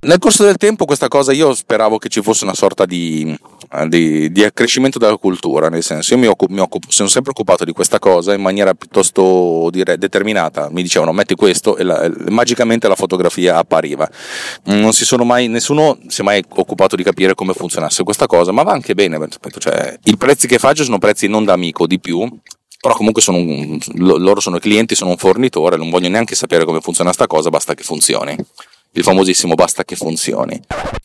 Nel 0.00 0.18
corso 0.18 0.44
del 0.44 0.56
tempo 0.56 0.84
questa 0.84 1.08
cosa 1.08 1.32
io 1.32 1.54
speravo 1.54 1.98
che 1.98 2.08
ci 2.08 2.22
fosse 2.22 2.44
una 2.44 2.54
sorta 2.54 2.86
di, 2.86 3.36
di, 3.86 4.32
di 4.32 4.44
accrescimento 4.44 4.98
della 4.98 5.16
cultura, 5.16 5.68
nel 5.68 5.82
senso 5.82 6.14
io 6.14 6.20
mi, 6.20 6.26
occupo, 6.26 6.52
mi 6.52 6.60
occupo, 6.60 6.90
sono 6.90 7.08
sempre 7.08 7.32
occupato 7.32 7.64
di 7.64 7.72
questa 7.72 7.98
cosa 7.98 8.32
in 8.32 8.40
maniera 8.40 8.72
piuttosto 8.74 9.68
direi, 9.70 9.98
determinata, 9.98 10.68
mi 10.70 10.82
dicevano 10.82 11.12
metti 11.12 11.34
questo 11.34 11.76
e, 11.76 11.82
la, 11.82 12.10
magicamente 12.28 12.88
la 12.88 12.94
fotografia 12.94 13.56
appariva. 13.58 14.08
Non 14.64 14.92
si 14.92 15.04
sono 15.04 15.24
mai, 15.24 15.48
nessuno 15.48 15.98
si 16.06 16.22
è 16.22 16.24
mai 16.24 16.42
occupato 16.48 16.96
di 16.96 17.02
capire 17.02 17.34
come 17.34 17.52
funzionasse 17.52 18.04
questa 18.04 18.26
cosa, 18.26 18.52
ma 18.52 18.62
va 18.62 18.72
anche 18.72 18.94
bene, 18.94 19.18
cioè, 19.58 19.98
i 20.04 20.16
prezzi 20.16 20.46
che 20.46 20.58
faccio 20.58 20.84
sono 20.84 20.98
prezzi 20.98 21.26
non 21.28 21.44
da 21.44 21.52
amico, 21.52 21.86
di 21.86 22.00
più, 22.00 22.26
però 22.80 22.94
comunque 22.94 23.20
sono 23.20 23.38
un, 23.38 23.78
loro 23.96 24.40
sono 24.40 24.58
clienti, 24.58 24.94
sono 24.94 25.10
un 25.10 25.16
fornitore, 25.16 25.76
non 25.76 25.90
voglio 25.90 26.08
neanche 26.08 26.34
sapere 26.34 26.64
come 26.64 26.80
funziona 26.80 27.12
sta 27.12 27.26
cosa, 27.26 27.50
basta 27.50 27.74
che 27.74 27.82
funzioni 27.82 28.36
il 28.92 29.02
famosissimo 29.02 29.54
basta 29.54 29.84
che 29.84 29.96
funzioni. 29.96 30.60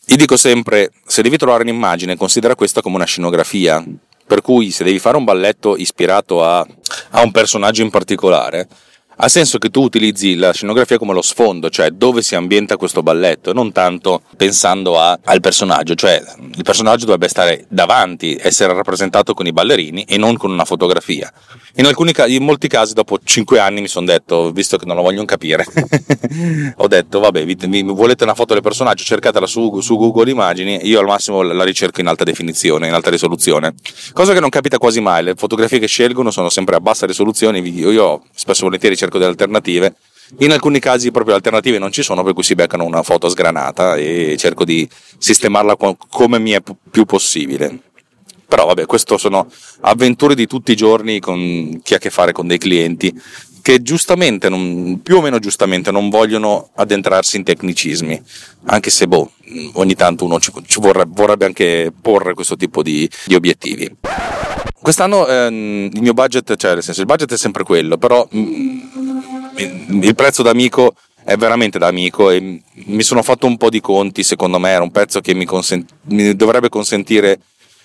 Io 0.06 0.16
dico 0.16 0.36
sempre, 0.36 0.90
se 1.06 1.22
devi 1.22 1.36
trovare 1.36 1.62
un'immagine, 1.62 2.16
considera 2.16 2.54
questa 2.54 2.80
come 2.80 2.96
una 2.96 3.04
scenografia, 3.04 3.84
per 4.26 4.40
cui 4.40 4.70
se 4.70 4.84
devi 4.84 4.98
fare 4.98 5.16
un 5.16 5.24
balletto 5.24 5.76
ispirato 5.76 6.44
a, 6.44 6.66
a 7.10 7.22
un 7.22 7.30
personaggio 7.30 7.82
in 7.82 7.90
particolare, 7.90 8.68
ha 9.16 9.28
senso 9.28 9.58
che 9.58 9.70
tu 9.70 9.82
utilizzi 9.82 10.34
la 10.34 10.52
scenografia 10.52 10.98
come 10.98 11.12
lo 11.12 11.22
sfondo, 11.22 11.70
cioè 11.70 11.90
dove 11.90 12.22
si 12.22 12.34
ambienta 12.34 12.76
questo 12.76 13.02
balletto, 13.02 13.52
non 13.52 13.72
tanto 13.72 14.22
pensando 14.36 14.98
a, 14.98 15.18
al 15.24 15.40
personaggio, 15.40 15.94
cioè 15.94 16.22
il 16.54 16.62
personaggio 16.62 17.04
dovrebbe 17.04 17.28
stare 17.28 17.64
davanti, 17.68 18.36
essere 18.40 18.72
rappresentato 18.72 19.34
con 19.34 19.46
i 19.46 19.52
ballerini 19.52 20.04
e 20.04 20.16
non 20.16 20.36
con 20.36 20.50
una 20.50 20.64
fotografia. 20.64 21.32
In, 21.76 21.86
alcuni, 21.86 22.12
in 22.26 22.44
molti 22.44 22.68
casi, 22.68 22.94
dopo 22.94 23.18
cinque 23.22 23.58
anni, 23.58 23.80
mi 23.80 23.88
sono 23.88 24.06
detto, 24.06 24.52
visto 24.52 24.76
che 24.76 24.86
non 24.86 24.96
lo 24.96 25.02
voglio 25.02 25.24
capire, 25.24 25.64
ho 26.76 26.86
detto, 26.86 27.20
vabbè, 27.20 27.44
vi, 27.44 27.56
vi, 27.66 27.82
volete 27.82 28.24
una 28.24 28.34
foto 28.34 28.54
del 28.54 28.62
personaggio, 28.62 29.04
cercatela 29.04 29.46
su, 29.46 29.80
su, 29.80 29.96
Google 29.96 30.30
Immagini, 30.30 30.86
io 30.86 31.00
al 31.00 31.06
massimo 31.06 31.42
la 31.42 31.64
ricerco 31.64 32.00
in 32.00 32.06
alta 32.06 32.24
definizione, 32.24 32.86
in 32.86 32.94
alta 32.94 33.10
risoluzione. 33.10 33.74
Cosa 34.12 34.32
che 34.32 34.40
non 34.40 34.50
capita 34.50 34.78
quasi 34.78 35.00
mai, 35.00 35.24
le 35.24 35.34
fotografie 35.34 35.78
che 35.78 35.86
scelgono 35.86 36.30
sono 36.30 36.48
sempre 36.48 36.76
a 36.76 36.80
bassa 36.80 37.06
risoluzione, 37.06 37.58
io, 37.58 38.22
spesso 38.32 38.64
volentieri 38.64 38.96
cerco 38.96 39.03
delle 39.12 39.30
alternative. 39.30 39.94
In 40.38 40.52
alcuni 40.52 40.78
casi 40.78 41.10
proprio 41.10 41.34
alternative 41.34 41.78
non 41.78 41.92
ci 41.92 42.02
sono, 42.02 42.22
per 42.22 42.32
cui 42.32 42.42
si 42.42 42.54
beccano 42.54 42.84
una 42.84 43.02
foto 43.02 43.28
sgranata 43.28 43.96
e 43.96 44.36
cerco 44.38 44.64
di 44.64 44.88
sistemarla 45.18 45.76
come 46.08 46.38
mi 46.38 46.52
è 46.52 46.62
più 46.90 47.04
possibile. 47.04 47.78
Però 48.46 48.66
vabbè, 48.66 48.86
queste 48.86 49.18
sono 49.18 49.50
avventure 49.80 50.34
di 50.34 50.46
tutti 50.46 50.72
i 50.72 50.76
giorni 50.76 51.20
con 51.20 51.80
chi 51.82 51.94
ha 51.94 51.96
a 51.96 52.00
che 52.00 52.10
fare 52.10 52.32
con 52.32 52.46
dei 52.46 52.58
clienti 52.58 53.12
che 53.64 53.80
giustamente, 53.80 54.50
non, 54.50 55.00
più 55.02 55.16
o 55.16 55.20
meno 55.22 55.38
giustamente, 55.38 55.90
non 55.90 56.10
vogliono 56.10 56.68
addentrarsi 56.74 57.38
in 57.38 57.44
tecnicismi, 57.44 58.22
anche 58.66 58.90
se 58.90 59.08
boh, 59.08 59.32
ogni 59.72 59.94
tanto 59.94 60.26
uno 60.26 60.38
ci, 60.38 60.52
ci 60.66 60.80
vorrebbe, 60.82 61.12
vorrebbe, 61.14 61.46
anche 61.46 61.90
porre 61.98 62.34
questo 62.34 62.56
tipo 62.56 62.82
di, 62.82 63.08
di 63.24 63.34
obiettivi. 63.34 63.90
Quest'anno 64.84 65.26
ehm, 65.26 65.88
il 65.94 66.02
mio 66.02 66.12
budget, 66.12 66.56
cioè 66.56 66.74
nel 66.74 66.82
senso 66.82 67.00
il 67.00 67.06
budget 67.06 67.32
è 67.32 67.38
sempre 67.38 67.64
quello, 67.64 67.96
però 67.96 68.28
mm, 68.36 68.80
il 70.02 70.14
prezzo 70.14 70.42
d'amico 70.42 70.94
è 71.24 71.38
veramente 71.38 71.78
da 71.78 71.86
amico 71.86 72.28
e 72.28 72.60
mi 72.74 73.02
sono 73.02 73.22
fatto 73.22 73.46
un 73.46 73.56
po' 73.56 73.70
di 73.70 73.80
conti, 73.80 74.22
secondo 74.22 74.58
me 74.58 74.68
era 74.68 74.82
un 74.82 74.90
pezzo 74.90 75.22
che 75.22 75.32
mi, 75.32 75.46
consent- 75.46 75.90
mi 76.08 76.36
dovrebbe 76.36 76.68
consentire 76.68 77.40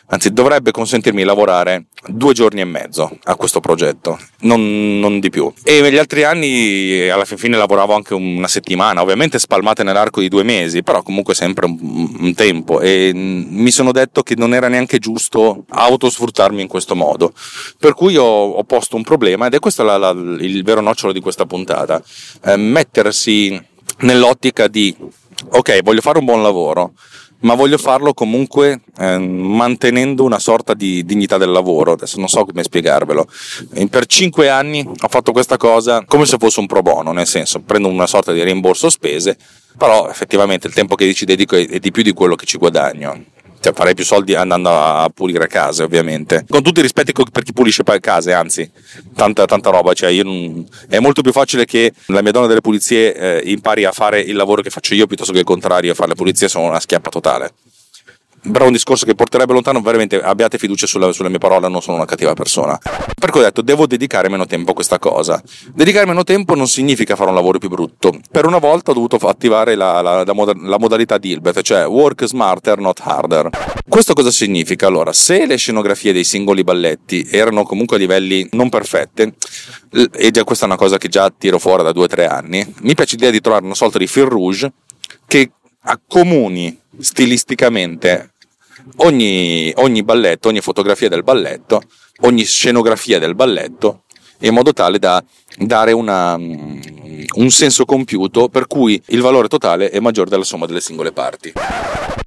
anzi 0.09 0.31
dovrebbe 0.31 0.71
consentirmi 0.71 1.21
di 1.21 1.25
lavorare 1.25 1.85
due 2.07 2.33
giorni 2.33 2.61
e 2.61 2.65
mezzo 2.65 3.17
a 3.23 3.35
questo 3.35 3.59
progetto, 3.59 4.17
non, 4.41 4.99
non, 4.99 5.19
di 5.19 5.29
più. 5.29 5.51
E 5.63 5.81
negli 5.81 5.97
altri 5.97 6.23
anni 6.23 7.07
alla 7.09 7.25
fine 7.25 7.57
lavoravo 7.57 7.93
anche 7.93 8.13
una 8.13 8.47
settimana, 8.47 9.01
ovviamente 9.01 9.39
spalmate 9.39 9.83
nell'arco 9.83 10.21
di 10.21 10.27
due 10.27 10.43
mesi, 10.43 10.83
però 10.83 11.03
comunque 11.03 11.35
sempre 11.35 11.65
un, 11.65 11.77
un 12.19 12.33
tempo 12.33 12.79
e 12.79 13.11
mi 13.13 13.71
sono 13.71 13.91
detto 13.91 14.23
che 14.23 14.35
non 14.35 14.53
era 14.53 14.67
neanche 14.67 14.99
giusto 14.99 15.65
autosfruttarmi 15.69 16.61
in 16.61 16.67
questo 16.67 16.95
modo. 16.95 17.33
Per 17.77 17.93
cui 17.93 18.17
ho, 18.17 18.23
ho 18.23 18.63
posto 18.63 18.95
un 18.95 19.03
problema 19.03 19.47
ed 19.47 19.53
è 19.53 19.59
questo 19.59 19.83
la, 19.83 19.97
la, 19.97 20.09
il 20.09 20.63
vero 20.63 20.81
nocciolo 20.81 21.13
di 21.13 21.19
questa 21.19 21.45
puntata, 21.45 22.01
eh, 22.45 22.57
mettersi 22.57 23.61
nell'ottica 23.99 24.67
di 24.67 24.95
ok, 25.51 25.81
voglio 25.81 26.01
fare 26.01 26.19
un 26.19 26.25
buon 26.25 26.41
lavoro, 26.41 26.93
ma 27.41 27.53
voglio 27.55 27.77
farlo 27.77 28.13
comunque 28.13 28.81
eh, 28.97 29.17
mantenendo 29.17 30.23
una 30.23 30.39
sorta 30.39 30.73
di 30.73 31.05
dignità 31.05 31.37
del 31.37 31.51
lavoro. 31.51 31.93
Adesso 31.93 32.19
non 32.19 32.27
so 32.27 32.45
come 32.45 32.63
spiegarvelo. 32.63 33.27
Per 33.89 34.05
cinque 34.05 34.49
anni 34.49 34.85
ho 34.85 35.07
fatto 35.07 35.31
questa 35.31 35.57
cosa 35.57 36.03
come 36.05 36.25
se 36.25 36.37
fosse 36.37 36.59
un 36.59 36.67
pro 36.67 36.81
bono, 36.81 37.11
nel 37.11 37.27
senso 37.27 37.59
prendo 37.61 37.87
una 37.87 38.07
sorta 38.07 38.31
di 38.31 38.43
rimborso 38.43 38.89
spese, 38.89 39.37
però 39.77 40.09
effettivamente 40.09 40.67
il 40.67 40.73
tempo 40.73 40.95
che 40.95 41.13
ci 41.13 41.25
dedico 41.25 41.55
è 41.55 41.79
di 41.79 41.91
più 41.91 42.03
di 42.03 42.13
quello 42.13 42.35
che 42.35 42.45
ci 42.45 42.57
guadagno 42.57 43.37
cioè, 43.59 43.73
farei 43.73 43.93
più 43.93 44.05
soldi 44.05 44.35
andando 44.35 44.69
a 44.69 45.09
pulire 45.13 45.47
case, 45.47 45.83
ovviamente. 45.83 46.45
Con 46.47 46.63
tutti 46.63 46.79
i 46.79 46.81
rispetti 46.81 47.11
per 47.11 47.43
chi 47.43 47.53
pulisce 47.53 47.83
case, 47.99 48.33
anzi, 48.33 48.69
tanta, 49.15 49.45
tanta 49.45 49.69
roba. 49.69 49.93
Cioè, 49.93 50.11
non... 50.23 50.65
È 50.87 50.99
molto 50.99 51.21
più 51.21 51.31
facile 51.31 51.65
che 51.65 51.93
la 52.07 52.21
mia 52.21 52.31
donna 52.31 52.47
delle 52.47 52.61
pulizie 52.61 53.13
eh, 53.13 53.49
impari 53.49 53.85
a 53.85 53.91
fare 53.91 54.21
il 54.21 54.35
lavoro 54.35 54.61
che 54.61 54.69
faccio 54.69 54.93
io 54.93 55.07
piuttosto 55.07 55.33
che 55.33 55.39
il 55.39 55.45
contrario, 55.45 55.91
a 55.91 55.95
fare 55.95 56.09
le 56.09 56.15
pulizie 56.15 56.47
sono 56.47 56.67
una 56.67 56.79
schiappa 56.79 57.09
totale 57.09 57.51
però 58.51 58.65
un 58.65 58.71
discorso 58.71 59.05
che 59.05 59.15
porterebbe 59.15 59.53
lontano, 59.53 59.81
veramente 59.81 60.21
abbiate 60.21 60.57
fiducia 60.57 60.87
sulla, 60.87 61.11
sulle 61.11 61.29
mie 61.29 61.37
parole, 61.37 61.67
non 61.67 61.81
sono 61.81 61.97
una 61.97 62.05
cattiva 62.05 62.33
persona. 62.33 62.77
Per 63.19 63.31
cui 63.31 63.41
ho 63.41 63.43
detto, 63.43 63.61
devo 63.61 63.85
dedicare 63.85 64.29
meno 64.29 64.45
tempo 64.45 64.71
a 64.71 64.73
questa 64.73 64.99
cosa. 64.99 65.41
Dedicare 65.73 66.05
meno 66.05 66.23
tempo 66.23 66.55
non 66.55 66.67
significa 66.67 67.15
fare 67.15 67.29
un 67.29 67.35
lavoro 67.35 67.59
più 67.59 67.69
brutto. 67.69 68.13
Per 68.31 68.45
una 68.45 68.57
volta 68.59 68.91
ho 68.91 68.93
dovuto 68.93 69.17
attivare 69.27 69.75
la, 69.75 70.01
la, 70.01 70.23
la, 70.23 70.33
la 70.55 70.79
modalità 70.79 71.17
Dilbert, 71.17 71.61
cioè 71.61 71.85
work 71.87 72.25
smarter, 72.25 72.79
not 72.79 72.99
harder. 73.03 73.49
Questo 73.87 74.13
cosa 74.13 74.31
significa? 74.31 74.87
Allora, 74.87 75.13
se 75.13 75.45
le 75.45 75.57
scenografie 75.57 76.13
dei 76.13 76.23
singoli 76.23 76.63
balletti 76.63 77.27
erano 77.29 77.63
comunque 77.63 77.97
a 77.97 77.99
livelli 77.99 78.47
non 78.51 78.69
perfette, 78.69 79.33
e 80.11 80.31
già 80.31 80.43
questa 80.43 80.65
è 80.65 80.67
una 80.67 80.77
cosa 80.77 80.97
che 80.97 81.07
già 81.07 81.31
tiro 81.35 81.59
fuori 81.59 81.83
da 81.83 81.91
due 81.91 82.03
o 82.03 82.07
tre 82.07 82.27
anni, 82.27 82.65
mi 82.81 82.93
piace 82.93 83.15
l'idea 83.15 83.31
di 83.31 83.41
trovare 83.41 83.65
una 83.65 83.75
sorta 83.75 83.97
di 83.97 84.07
fil 84.07 84.25
rouge 84.25 84.71
che 85.27 85.51
accomuni 85.81 86.77
stilisticamente 86.99 88.33
ogni, 88.97 89.71
ogni 89.75 90.03
balletto, 90.03 90.47
ogni 90.49 90.61
fotografia 90.61 91.09
del 91.09 91.23
balletto, 91.23 91.81
ogni 92.21 92.43
scenografia 92.43 93.19
del 93.19 93.35
balletto, 93.35 94.03
in 94.39 94.53
modo 94.53 94.73
tale 94.73 94.99
da 94.99 95.23
dare 95.57 95.91
una, 95.91 96.35
un 96.35 97.49
senso 97.49 97.85
compiuto 97.85 98.49
per 98.49 98.67
cui 98.67 99.01
il 99.07 99.21
valore 99.21 99.47
totale 99.47 99.89
è 99.89 99.99
maggiore 99.99 100.29
della 100.29 100.43
somma 100.43 100.65
delle 100.65 100.81
singole 100.81 101.11
parti. 101.11 101.53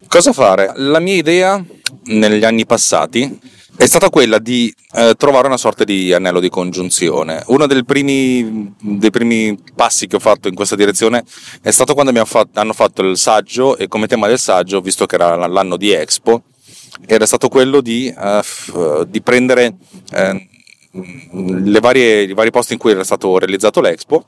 Cosa 0.08 0.32
fare? 0.32 0.72
La 0.76 0.98
mia 0.98 1.14
idea 1.14 1.62
negli 2.04 2.44
anni 2.44 2.66
passati 2.66 3.38
è 3.76 3.86
stata 3.86 4.10
quella 4.10 4.38
di 4.38 4.72
eh, 4.92 5.14
trovare 5.16 5.46
una 5.46 5.56
sorta 5.56 5.84
di 5.84 6.12
anello 6.12 6.40
di 6.40 6.48
congiunzione. 6.48 7.42
Uno 7.46 7.66
dei 7.66 7.84
primi, 7.84 8.74
dei 8.78 9.10
primi, 9.10 9.58
passi 9.74 10.06
che 10.06 10.16
ho 10.16 10.20
fatto 10.20 10.48
in 10.48 10.54
questa 10.54 10.76
direzione 10.76 11.24
è 11.62 11.70
stato 11.70 11.94
quando 11.94 12.24
fatto, 12.24 12.60
hanno 12.60 12.74
fatto 12.74 13.02
il 13.02 13.16
saggio 13.16 13.76
e 13.76 13.88
come 13.88 14.06
tema 14.06 14.28
del 14.28 14.38
saggio, 14.38 14.80
visto 14.80 15.06
che 15.06 15.14
era 15.14 15.46
l'anno 15.46 15.76
di 15.76 15.90
Expo, 15.90 16.42
era 17.06 17.26
stato 17.26 17.48
quello 17.48 17.80
di, 17.80 18.12
uh, 18.16 19.04
di 19.04 19.22
prendere 19.22 19.74
uh, 20.12 21.78
varie, 21.80 22.22
i 22.22 22.34
vari 22.34 22.50
posti 22.50 22.74
in 22.74 22.78
cui 22.78 22.92
era 22.92 23.04
stato 23.04 23.38
realizzato 23.38 23.80
l'Expo 23.80 24.26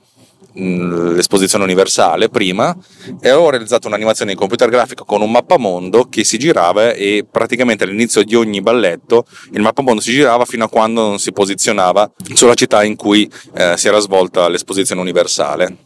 l'esposizione 0.55 1.65
universale 1.65 2.29
prima 2.29 2.77
e 3.21 3.33
ho 3.33 3.51
realizzato 3.51 3.89
un'animazione 3.89 4.33
in 4.33 4.37
computer 4.37 4.69
grafico 4.69 5.05
con 5.05 5.21
un 5.21 5.31
mappamondo 5.31 6.09
che 6.09 6.25
si 6.25 6.39
girava 6.39 6.93
e 6.93 7.27
praticamente 7.29 7.85
all'inizio 7.85 8.23
di 8.23 8.35
ogni 8.35 8.61
balletto 8.61 9.27
il 9.53 9.63
mappamondo 9.63 10.01
si 10.01 10.13
girava 10.13 10.45
fino 10.45 10.65
a 10.65 10.69
quando 10.69 11.03
non 11.03 11.19
si 11.19 11.33
posizionava 11.33 12.11
sulla 12.35 12.55
città 12.55 12.85
in 12.85 12.97
cui 12.97 13.31
eh, 13.55 13.77
si 13.77 13.89
era 13.89 13.99
svolta 13.99 14.49
l'esposizione 14.49 15.01
universale 15.01 15.77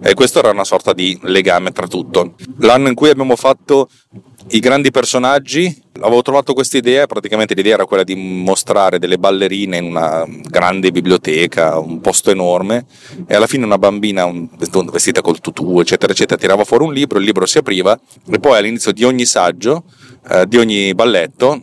e 0.00 0.14
questo 0.14 0.38
era 0.38 0.50
una 0.50 0.64
sorta 0.64 0.92
di 0.92 1.18
legame 1.22 1.70
tra 1.70 1.86
tutto. 1.86 2.34
L'anno 2.60 2.88
in 2.88 2.94
cui 2.94 3.10
abbiamo 3.10 3.36
fatto 3.36 3.88
i 4.50 4.60
grandi 4.60 4.90
personaggi, 4.92 5.82
avevo 6.00 6.22
trovato 6.22 6.52
questa 6.52 6.76
idea, 6.76 7.06
praticamente 7.06 7.54
l'idea 7.54 7.74
era 7.74 7.84
quella 7.84 8.04
di 8.04 8.14
mostrare 8.14 8.98
delle 8.98 9.18
ballerine 9.18 9.78
in 9.78 9.84
una 9.84 10.24
grande 10.44 10.92
biblioteca, 10.92 11.78
un 11.78 12.00
posto 12.00 12.30
enorme, 12.30 12.86
e 13.26 13.34
alla 13.34 13.48
fine 13.48 13.64
una 13.64 13.78
bambina 13.78 14.30
vestita 14.90 15.20
col 15.20 15.40
tutù, 15.40 15.80
eccetera, 15.80 16.12
eccetera, 16.12 16.40
tirava 16.40 16.64
fuori 16.64 16.84
un 16.84 16.92
libro, 16.92 17.18
il 17.18 17.24
libro 17.24 17.44
si 17.44 17.58
apriva, 17.58 17.98
e 18.30 18.38
poi 18.38 18.58
all'inizio 18.58 18.92
di 18.92 19.02
ogni 19.02 19.24
saggio, 19.24 19.84
eh, 20.28 20.46
di 20.46 20.58
ogni 20.58 20.94
balletto, 20.94 21.62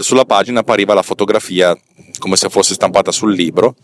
sulla 0.00 0.24
pagina 0.24 0.60
appariva 0.60 0.94
la 0.94 1.02
fotografia 1.02 1.76
come 2.18 2.36
se 2.36 2.48
fosse 2.48 2.74
stampata 2.74 3.12
sul 3.12 3.34
libro 3.34 3.74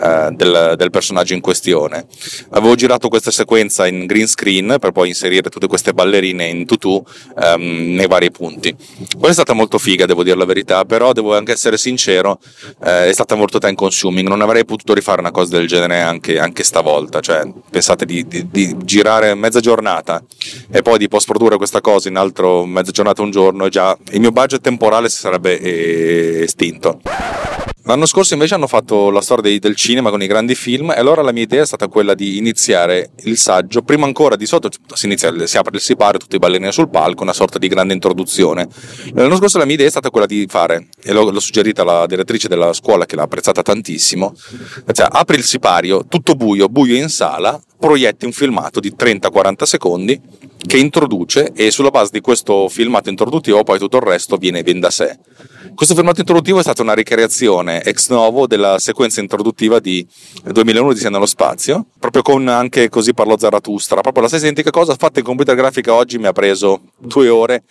eh, 0.00 0.30
del, 0.32 0.74
del, 0.76 0.90
personaggio 0.90 1.34
in 1.34 1.40
questione. 1.40 2.06
Avevo 2.50 2.74
girato 2.74 3.08
questa 3.08 3.30
sequenza 3.30 3.86
in 3.86 4.06
green 4.06 4.26
screen 4.26 4.76
per 4.80 4.92
poi 4.92 5.08
inserire 5.08 5.48
tutte 5.48 5.66
queste 5.66 5.92
ballerine 5.92 6.46
in 6.46 6.66
tutù 6.66 7.02
ehm, 7.40 7.94
nei 7.94 8.06
vari 8.06 8.30
punti. 8.30 8.74
Quella 9.12 9.30
è 9.30 9.32
stata 9.32 9.52
molto 9.52 9.78
figa, 9.78 10.06
devo 10.06 10.22
dire 10.22 10.36
la 10.36 10.44
verità, 10.44 10.84
però 10.84 11.12
devo 11.12 11.36
anche 11.36 11.52
essere 11.52 11.76
sincero, 11.76 12.38
eh, 12.84 13.08
è 13.08 13.12
stata 13.12 13.34
molto 13.34 13.58
time 13.58 13.74
consuming, 13.74 14.28
non 14.28 14.40
avrei 14.40 14.64
potuto 14.64 14.94
rifare 14.94 15.20
una 15.20 15.30
cosa 15.30 15.56
del 15.56 15.66
genere 15.66 16.00
anche, 16.00 16.38
anche 16.38 16.64
stavolta, 16.64 17.20
cioè 17.20 17.42
pensate 17.70 18.04
di, 18.04 18.26
di, 18.26 18.48
di, 18.50 18.76
girare 18.84 19.34
mezza 19.34 19.60
giornata 19.60 20.22
e 20.70 20.82
poi 20.82 20.98
di 20.98 21.08
post 21.08 21.26
produrre 21.26 21.56
questa 21.56 21.80
cosa 21.80 22.08
in 22.08 22.16
altro 22.16 22.64
mezza 22.64 22.90
giornata 22.90 23.22
un 23.22 23.30
giorno 23.30 23.68
già 23.68 23.96
il 24.10 24.20
mio 24.20 24.32
budget 24.32 24.60
temporale 24.60 25.08
si 25.08 25.18
sarebbe 25.18 25.58
eh, 25.58 26.42
estinto. 26.42 27.00
L'anno 27.86 28.06
scorso 28.06 28.34
invece 28.34 28.54
hanno 28.54 28.66
fatto 28.66 29.10
la 29.10 29.20
storia 29.20 29.44
dei, 29.44 29.60
del 29.60 29.76
cinema 29.76 30.10
con 30.10 30.20
i 30.20 30.26
grandi 30.26 30.56
film 30.56 30.90
e 30.90 30.98
allora 30.98 31.22
la 31.22 31.30
mia 31.30 31.44
idea 31.44 31.62
è 31.62 31.66
stata 31.66 31.86
quella 31.86 32.14
di 32.14 32.36
iniziare 32.36 33.10
il 33.22 33.36
saggio, 33.38 33.82
prima 33.82 34.06
ancora 34.06 34.34
di 34.34 34.44
sotto 34.44 34.68
si, 34.92 35.06
inizia, 35.06 35.46
si 35.46 35.56
apre 35.56 35.76
il 35.76 35.80
sipario, 35.80 36.18
tutti 36.18 36.34
i 36.34 36.40
ballerini 36.40 36.72
sul 36.72 36.88
palco, 36.90 37.22
una 37.22 37.32
sorta 37.32 37.60
di 37.60 37.68
grande 37.68 37.94
introduzione. 37.94 38.66
L'anno 39.14 39.36
scorso 39.36 39.58
la 39.58 39.66
mia 39.66 39.74
idea 39.74 39.86
è 39.86 39.90
stata 39.90 40.10
quella 40.10 40.26
di 40.26 40.46
fare, 40.48 40.88
e 41.00 41.12
l'ho, 41.12 41.30
l'ho 41.30 41.38
suggerita 41.38 41.82
alla 41.82 42.06
direttrice 42.06 42.48
della 42.48 42.72
scuola 42.72 43.06
che 43.06 43.14
l'ha 43.14 43.22
apprezzata 43.22 43.62
tantissimo, 43.62 44.34
cioè 44.92 45.06
apri 45.08 45.36
il 45.36 45.44
sipario, 45.44 46.06
tutto 46.08 46.34
buio, 46.34 46.68
buio 46.68 46.96
in 46.96 47.08
sala, 47.08 47.60
proietti 47.78 48.24
un 48.24 48.32
filmato 48.32 48.80
di 48.80 48.94
30-40 48.96 49.62
secondi 49.64 50.20
che 50.66 50.78
introduce 50.78 51.52
e 51.54 51.70
sulla 51.70 51.90
base 51.90 52.10
di 52.12 52.20
questo 52.20 52.68
filmato 52.68 53.08
introduttivo 53.08 53.62
poi 53.62 53.78
tutto 53.78 53.98
il 53.98 54.02
resto 54.02 54.36
viene, 54.36 54.62
viene 54.62 54.80
da 54.80 54.90
sé. 54.90 55.18
Questo 55.74 55.94
filmato 55.94 56.20
introduttivo 56.20 56.58
è 56.58 56.62
stata 56.62 56.82
una 56.82 56.94
ricreazione 56.94 57.82
ex 57.82 58.08
novo 58.08 58.46
della 58.46 58.78
sequenza 58.78 59.20
introduttiva 59.20 59.78
di 59.78 60.06
2001 60.44 60.92
di 60.94 61.08
nello 61.08 61.26
spazio, 61.26 61.86
proprio 61.98 62.22
con 62.22 62.48
anche 62.48 62.88
così 62.88 63.12
parlò 63.12 63.36
Zarathustra, 63.36 64.00
proprio 64.00 64.22
la 64.22 64.28
stessa 64.28 64.44
identica 64.44 64.70
cosa 64.70 64.94
fatta 64.94 65.18
in 65.18 65.24
computer 65.24 65.54
grafica 65.54 65.92
oggi 65.92 66.18
mi 66.18 66.26
ha 66.26 66.32
preso 66.32 66.80
due 66.98 67.28
ore 67.28 67.62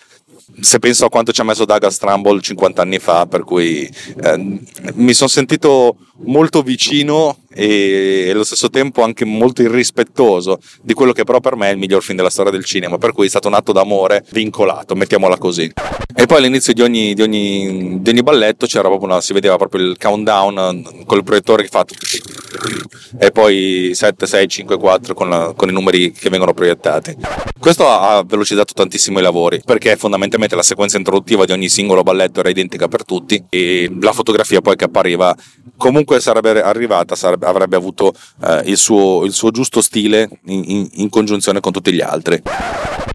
se 0.59 0.79
penso 0.79 1.05
a 1.05 1.09
quanto 1.09 1.31
ci 1.31 1.41
ha 1.41 1.43
messo 1.43 1.65
Douglas 1.65 1.97
Trumbull 1.97 2.39
50 2.39 2.81
anni 2.81 2.99
fa, 2.99 3.25
per 3.25 3.43
cui 3.43 3.89
eh, 4.23 4.59
mi 4.93 5.13
sono 5.13 5.29
sentito 5.29 5.97
molto 6.23 6.61
vicino 6.61 7.39
e 7.49 8.29
allo 8.31 8.43
stesso 8.43 8.69
tempo 8.69 9.01
anche 9.01 9.25
molto 9.25 9.61
irrispettoso 9.61 10.59
di 10.81 10.93
quello 10.93 11.13
che 11.13 11.23
però 11.23 11.39
per 11.39 11.55
me 11.55 11.69
è 11.69 11.71
il 11.71 11.77
miglior 11.77 12.03
film 12.03 12.17
della 12.17 12.29
storia 12.29 12.51
del 12.51 12.63
cinema, 12.63 12.97
per 12.97 13.13
cui 13.13 13.25
è 13.25 13.29
stato 13.29 13.47
un 13.47 13.55
atto 13.55 13.71
d'amore 13.71 14.23
vincolato, 14.31 14.95
mettiamola 14.95 15.37
così. 15.37 15.71
E 16.15 16.25
poi 16.25 16.37
all'inizio 16.37 16.73
di 16.73 16.81
ogni, 16.81 17.13
di 17.13 17.21
ogni, 17.21 18.01
di 18.01 18.09
ogni 18.09 18.23
balletto 18.23 18.67
c'era 18.67 18.87
proprio 18.87 19.09
una, 19.09 19.21
si 19.21 19.33
vedeva 19.33 19.57
proprio 19.57 19.85
il 19.85 19.97
countdown 19.97 21.03
col 21.05 21.23
proiettore 21.23 21.63
che 21.63 21.69
fa 21.69 21.85
e 23.17 23.31
poi 23.31 23.91
7, 23.93 24.25
6, 24.25 24.47
5, 24.47 24.77
4 24.77 25.13
con, 25.13 25.29
la, 25.29 25.53
con 25.55 25.69
i 25.69 25.73
numeri 25.73 26.11
che 26.11 26.29
vengono 26.29 26.53
proiettati. 26.53 27.15
Questo 27.59 27.87
ha 27.87 28.23
velocizzato 28.25 28.73
tantissimo 28.73 29.19
i 29.19 29.21
lavori 29.21 29.61
perché 29.63 29.95
fondamentalmente 29.95 30.34
la 30.55 30.63
sequenza 30.63 30.97
introduttiva 30.97 31.45
di 31.45 31.51
ogni 31.51 31.69
singolo 31.69 32.03
balletto 32.03 32.39
era 32.39 32.49
identica 32.49 32.87
per 32.87 33.03
tutti 33.03 33.43
e 33.49 33.91
la 33.99 34.11
fotografia 34.11 34.61
poi 34.61 34.75
che 34.75 34.85
appariva 34.85 35.35
comunque 35.77 36.19
sarebbe 36.19 36.61
arrivata, 36.61 37.15
sarebbe, 37.15 37.45
avrebbe 37.45 37.75
avuto 37.75 38.13
eh, 38.43 38.61
il, 38.65 38.77
suo, 38.77 39.23
il, 39.25 39.33
suo, 39.33 39.51
giusto 39.51 39.81
stile 39.81 40.29
in, 40.45 40.63
in, 40.65 40.89
in, 40.93 41.09
congiunzione 41.09 41.59
con 41.59 41.71
tutti 41.71 41.91
gli 41.91 42.01
altri. 42.01 42.41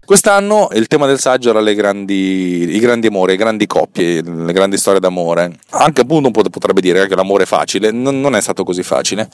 Quest'anno 0.03 0.69
il 0.73 0.87
tema 0.87 1.05
del 1.05 1.19
saggio 1.19 1.49
era 1.51 1.61
grandi, 1.73 2.75
i 2.75 2.79
grandi 2.79 3.07
amori, 3.07 3.31
le 3.31 3.37
grandi 3.37 3.65
coppie, 3.65 4.21
le 4.21 4.53
grandi 4.53 4.77
storie 4.77 4.99
d'amore. 4.99 5.57
Anche 5.69 6.01
appunto 6.01 6.31
potrebbe 6.31 6.81
dire 6.81 7.07
che 7.07 7.15
l'amore 7.15 7.43
è 7.43 7.47
facile, 7.47 7.91
non, 7.91 8.19
non 8.19 8.35
è 8.35 8.41
stato 8.41 8.63
così 8.63 8.83
facile 8.83 9.29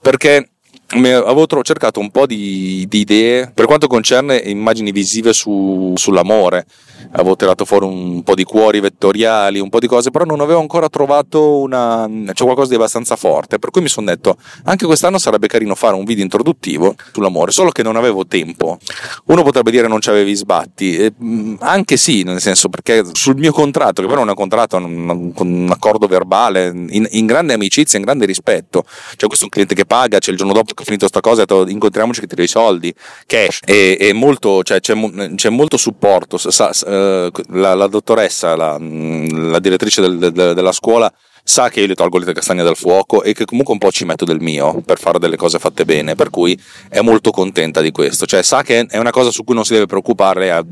perché 0.00 0.50
avevo 0.90 1.46
cercato 1.62 2.00
un 2.00 2.10
po' 2.10 2.26
di, 2.26 2.86
di, 2.88 3.00
idee 3.00 3.50
per 3.52 3.66
quanto 3.66 3.86
concerne 3.86 4.36
immagini 4.36 4.90
visive 4.90 5.34
su, 5.34 5.92
sull'amore 5.96 6.66
avevo 7.12 7.36
tirato 7.36 7.64
fuori 7.64 7.84
un 7.86 8.22
po' 8.22 8.34
di 8.34 8.44
cuori 8.44 8.80
vettoriali, 8.80 9.60
un 9.60 9.68
po' 9.68 9.78
di 9.78 9.86
cose, 9.86 10.10
però 10.10 10.24
non 10.24 10.40
avevo 10.40 10.60
ancora 10.60 10.88
trovato 10.88 11.58
una, 11.58 12.08
cioè 12.32 12.46
qualcosa 12.46 12.70
di 12.70 12.74
abbastanza 12.74 13.16
forte, 13.16 13.58
per 13.58 13.70
cui 13.70 13.82
mi 13.82 13.88
sono 13.88 14.06
detto 14.06 14.36
anche 14.64 14.86
quest'anno 14.86 15.18
sarebbe 15.18 15.46
carino 15.46 15.74
fare 15.74 15.94
un 15.94 16.04
video 16.04 16.24
introduttivo 16.24 16.94
sull'amore, 17.12 17.52
solo 17.52 17.70
che 17.70 17.82
non 17.82 17.96
avevo 17.96 18.26
tempo. 18.26 18.78
Uno 19.26 19.42
potrebbe 19.42 19.70
dire 19.70 19.88
non 19.88 20.00
c'avevi 20.00 20.34
sbatti, 20.34 20.96
e, 20.96 21.12
anche 21.60 21.96
sì, 21.96 22.22
nel 22.22 22.40
senso 22.40 22.68
perché 22.68 23.04
sul 23.12 23.36
mio 23.36 23.52
contratto, 23.52 24.02
che 24.02 24.08
però 24.08 24.20
non 24.20 24.28
è 24.28 24.30
un 24.30 24.36
contratto, 24.36 24.76
un, 24.76 25.32
un 25.34 25.68
accordo 25.70 26.06
verbale, 26.06 26.68
in, 26.68 27.06
in, 27.10 27.26
grande 27.26 27.52
amicizia, 27.52 27.98
in 27.98 28.04
grande 28.04 28.26
rispetto, 28.26 28.84
cioè 29.16 29.28
questo 29.28 29.40
è 29.40 29.44
un 29.44 29.50
cliente 29.50 29.74
che 29.74 29.84
paga, 29.84 30.18
c'è 30.18 30.30
il 30.30 30.36
giorno 30.36 30.52
dopo 30.52 30.74
ho 30.82 30.84
finito 30.84 31.08
questa 31.08 31.20
cosa, 31.20 31.40
detto 31.40 31.66
incontriamoci 31.68 32.20
che 32.20 32.26
ti 32.26 32.34
do 32.34 32.42
i 32.42 32.48
soldi, 32.48 32.94
cash, 33.26 33.60
e, 33.64 33.96
e 34.00 34.12
molto, 34.12 34.62
cioè, 34.62 34.80
c'è, 34.80 34.94
c'è 35.34 35.48
molto 35.48 35.76
supporto, 35.76 36.38
sa, 36.38 36.70
eh, 36.86 37.30
la, 37.50 37.74
la, 37.74 37.86
dottoressa, 37.86 38.56
la, 38.56 38.78
mm, 38.78 39.50
la 39.50 39.58
direttrice 39.58 40.00
del, 40.00 40.18
del, 40.18 40.54
della 40.54 40.72
scuola, 40.72 41.12
sa 41.48 41.70
che 41.70 41.80
io 41.80 41.86
le 41.86 41.94
tolgo 41.94 42.18
le 42.18 42.34
castagne 42.34 42.62
dal 42.62 42.76
fuoco 42.76 43.22
e 43.22 43.32
che 43.32 43.46
comunque 43.46 43.72
un 43.72 43.78
po' 43.78 43.90
ci 43.90 44.04
metto 44.04 44.26
del 44.26 44.38
mio 44.38 44.82
per 44.84 44.98
fare 44.98 45.18
delle 45.18 45.36
cose 45.36 45.58
fatte 45.58 45.86
bene, 45.86 46.14
per 46.14 46.28
cui 46.28 46.58
è 46.90 47.00
molto 47.00 47.30
contenta 47.30 47.80
di 47.80 47.90
questo, 47.90 48.26
cioè 48.26 48.42
sa 48.42 48.62
che 48.62 48.84
è 48.86 48.98
una 48.98 49.10
cosa 49.10 49.30
su 49.30 49.44
cui 49.44 49.54
non 49.54 49.64
si 49.64 49.72
deve 49.72 49.86
preoccupare, 49.86 50.50
ha 50.50 50.62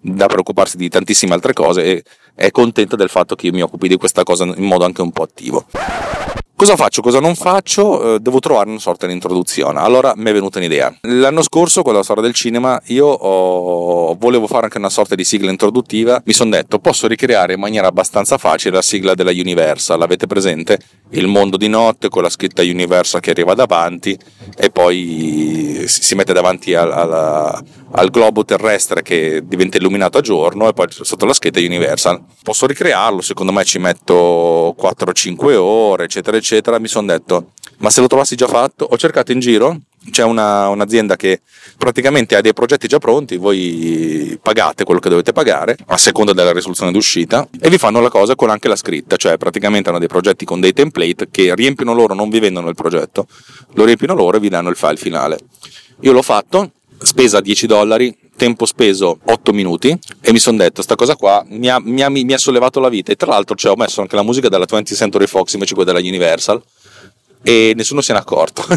da 0.00 0.26
preoccuparsi 0.26 0.76
di 0.76 0.88
tantissime 0.88 1.34
altre 1.34 1.52
cose 1.52 1.84
e 1.84 2.04
è 2.34 2.50
contenta 2.50 2.96
del 2.96 3.10
fatto 3.10 3.36
che 3.36 3.46
io 3.46 3.52
mi 3.52 3.62
occupi 3.62 3.86
di 3.86 3.96
questa 3.96 4.24
cosa 4.24 4.44
in 4.44 4.64
modo 4.64 4.84
anche 4.84 5.02
un 5.02 5.12
po' 5.12 5.22
attivo. 5.22 5.66
Cosa 6.56 6.76
faccio, 6.76 7.02
cosa 7.02 7.18
non 7.18 7.34
faccio? 7.34 8.14
Eh, 8.14 8.20
devo 8.20 8.38
trovare 8.38 8.70
una 8.70 8.78
sorta 8.78 9.08
di 9.08 9.12
introduzione. 9.12 9.80
Allora 9.80 10.12
mi 10.14 10.30
è 10.30 10.32
venuta 10.32 10.58
un'idea. 10.58 10.96
L'anno 11.00 11.42
scorso, 11.42 11.82
con 11.82 11.94
la 11.94 12.04
storia 12.04 12.22
del 12.22 12.32
cinema, 12.32 12.80
io 12.86 13.08
ho... 13.08 14.14
volevo 14.14 14.46
fare 14.46 14.66
anche 14.66 14.78
una 14.78 14.88
sorta 14.88 15.16
di 15.16 15.24
sigla 15.24 15.50
introduttiva. 15.50 16.22
Mi 16.24 16.32
sono 16.32 16.50
detto, 16.50 16.78
posso 16.78 17.08
ricreare 17.08 17.54
in 17.54 17.60
maniera 17.60 17.88
abbastanza 17.88 18.38
facile 18.38 18.76
la 18.76 18.82
sigla 18.82 19.14
della 19.14 19.32
Universal. 19.32 19.98
L'avete 19.98 20.28
presente? 20.28 20.78
Il 21.10 21.26
mondo 21.26 21.56
di 21.56 21.66
notte 21.68 22.08
con 22.08 22.22
la 22.22 22.30
scritta 22.30 22.62
Universal 22.62 23.20
che 23.20 23.30
arriva 23.30 23.54
davanti 23.54 24.16
e 24.56 24.70
poi 24.70 25.82
si 25.86 26.14
mette 26.14 26.32
davanti 26.32 26.72
al, 26.72 26.92
al, 26.92 27.64
al 27.90 28.10
globo 28.10 28.44
terrestre 28.44 29.02
che 29.02 29.42
diventa 29.44 29.76
illuminato 29.76 30.18
a 30.18 30.20
giorno 30.20 30.68
e 30.68 30.72
poi 30.72 30.86
sotto 30.88 31.26
la 31.26 31.34
scritta 31.34 31.58
Universal. 31.58 32.22
Posso 32.44 32.66
ricrearlo, 32.66 33.20
secondo 33.20 33.50
me 33.50 33.64
ci 33.64 33.78
metto 33.78 34.74
4-5 34.78 35.54
ore, 35.56 36.04
eccetera, 36.04 36.36
eccetera, 36.36 36.43
mi 36.78 36.88
sono 36.88 37.06
detto, 37.06 37.52
ma 37.78 37.90
se 37.90 38.00
lo 38.00 38.06
trovassi 38.06 38.36
già 38.36 38.46
fatto, 38.46 38.86
ho 38.88 38.96
cercato 38.96 39.32
in 39.32 39.40
giro, 39.40 39.80
c'è 40.10 40.22
una, 40.22 40.68
un'azienda 40.68 41.16
che 41.16 41.40
praticamente 41.78 42.36
ha 42.36 42.40
dei 42.40 42.52
progetti 42.52 42.86
già 42.86 42.98
pronti, 42.98 43.36
voi 43.36 44.38
pagate 44.40 44.84
quello 44.84 45.00
che 45.00 45.08
dovete 45.08 45.32
pagare 45.32 45.76
a 45.86 45.96
seconda 45.96 46.32
della 46.32 46.52
risoluzione 46.52 46.92
d'uscita 46.92 47.48
e 47.58 47.70
vi 47.70 47.78
fanno 47.78 48.00
la 48.00 48.10
cosa 48.10 48.34
con 48.34 48.50
anche 48.50 48.68
la 48.68 48.76
scritta, 48.76 49.16
cioè 49.16 49.38
praticamente 49.38 49.88
hanno 49.88 49.98
dei 49.98 50.08
progetti 50.08 50.44
con 50.44 50.60
dei 50.60 50.72
template 50.72 51.28
che 51.30 51.54
riempiono 51.54 51.94
loro, 51.94 52.14
non 52.14 52.28
vi 52.28 52.40
vendono 52.40 52.68
il 52.68 52.74
progetto, 52.74 53.26
lo 53.74 53.84
riempiono 53.84 54.14
loro 54.14 54.36
e 54.36 54.40
vi 54.40 54.48
danno 54.48 54.68
il 54.68 54.76
file 54.76 54.96
finale. 54.96 55.38
Io 56.00 56.12
l'ho 56.12 56.22
fatto, 56.22 56.72
spesa 56.98 57.40
10 57.40 57.66
dollari, 57.66 58.16
tempo 58.36 58.66
speso 58.66 59.18
8 59.24 59.52
minuti 59.52 59.96
e 60.20 60.32
mi 60.32 60.38
sono 60.38 60.58
detto 60.58 60.82
sta 60.82 60.94
cosa 60.94 61.16
qua 61.16 61.44
mi 61.48 61.68
ha, 61.68 61.80
mi, 61.80 62.02
ha, 62.02 62.08
mi 62.08 62.32
ha, 62.32 62.38
sollevato 62.38 62.80
la 62.80 62.88
vita. 62.88 63.12
E 63.12 63.16
tra 63.16 63.30
l'altro 63.30 63.54
cioè, 63.56 63.72
ho 63.72 63.76
messo 63.76 64.00
anche 64.00 64.16
la 64.16 64.22
musica 64.22 64.48
della 64.48 64.66
20th 64.68 64.94
Century 64.94 65.26
Fox 65.26 65.54
invece 65.54 65.74
quella 65.74 65.92
della 65.92 66.06
Universal 66.06 66.62
e 67.42 67.72
nessuno 67.76 68.00
se 68.00 68.12
n'è 68.12 68.18
accorto. 68.18 68.64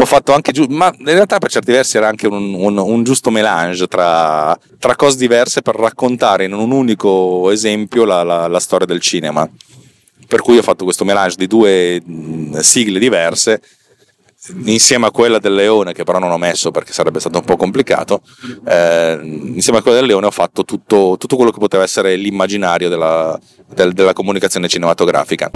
Ho 0.00 0.04
fatto 0.04 0.32
anche 0.32 0.52
giù 0.52 0.66
ma 0.68 0.92
in 0.98 1.04
realtà 1.04 1.38
per 1.38 1.50
certi 1.50 1.70
versi 1.70 1.96
era 1.96 2.08
anche 2.08 2.26
un, 2.26 2.54
un, 2.54 2.76
un 2.76 3.04
giusto 3.04 3.30
melange 3.30 3.86
tra, 3.86 4.58
tra, 4.78 4.96
cose 4.96 5.16
diverse 5.16 5.62
per 5.62 5.76
raccontare 5.76 6.44
in 6.44 6.52
un 6.52 6.72
unico 6.72 7.50
esempio 7.50 8.04
la, 8.04 8.22
la, 8.24 8.48
la 8.48 8.60
storia 8.60 8.86
del 8.86 9.00
cinema. 9.00 9.48
Per 10.26 10.42
cui 10.42 10.58
ho 10.58 10.62
fatto 10.62 10.84
questo 10.84 11.04
melange 11.04 11.36
di 11.36 11.46
due 11.46 12.02
sigle 12.60 12.98
diverse 12.98 13.62
insieme 14.64 15.06
a 15.06 15.10
quella 15.10 15.38
del 15.38 15.54
leone, 15.54 15.92
che 15.92 16.04
però 16.04 16.18
non 16.18 16.30
ho 16.30 16.38
messo 16.38 16.70
perché 16.70 16.92
sarebbe 16.92 17.20
stato 17.20 17.38
un 17.38 17.44
po' 17.44 17.56
complicato, 17.56 18.22
eh, 18.66 19.18
insieme 19.22 19.78
a 19.78 19.82
quella 19.82 19.98
del 19.98 20.06
leone 20.06 20.26
ho 20.26 20.30
fatto 20.30 20.64
tutto, 20.64 21.16
tutto 21.18 21.36
quello 21.36 21.50
che 21.50 21.58
poteva 21.58 21.82
essere 21.82 22.16
l'immaginario 22.16 22.88
della, 22.88 23.38
del, 23.74 23.92
della 23.92 24.12
comunicazione 24.12 24.68
cinematografica. 24.68 25.50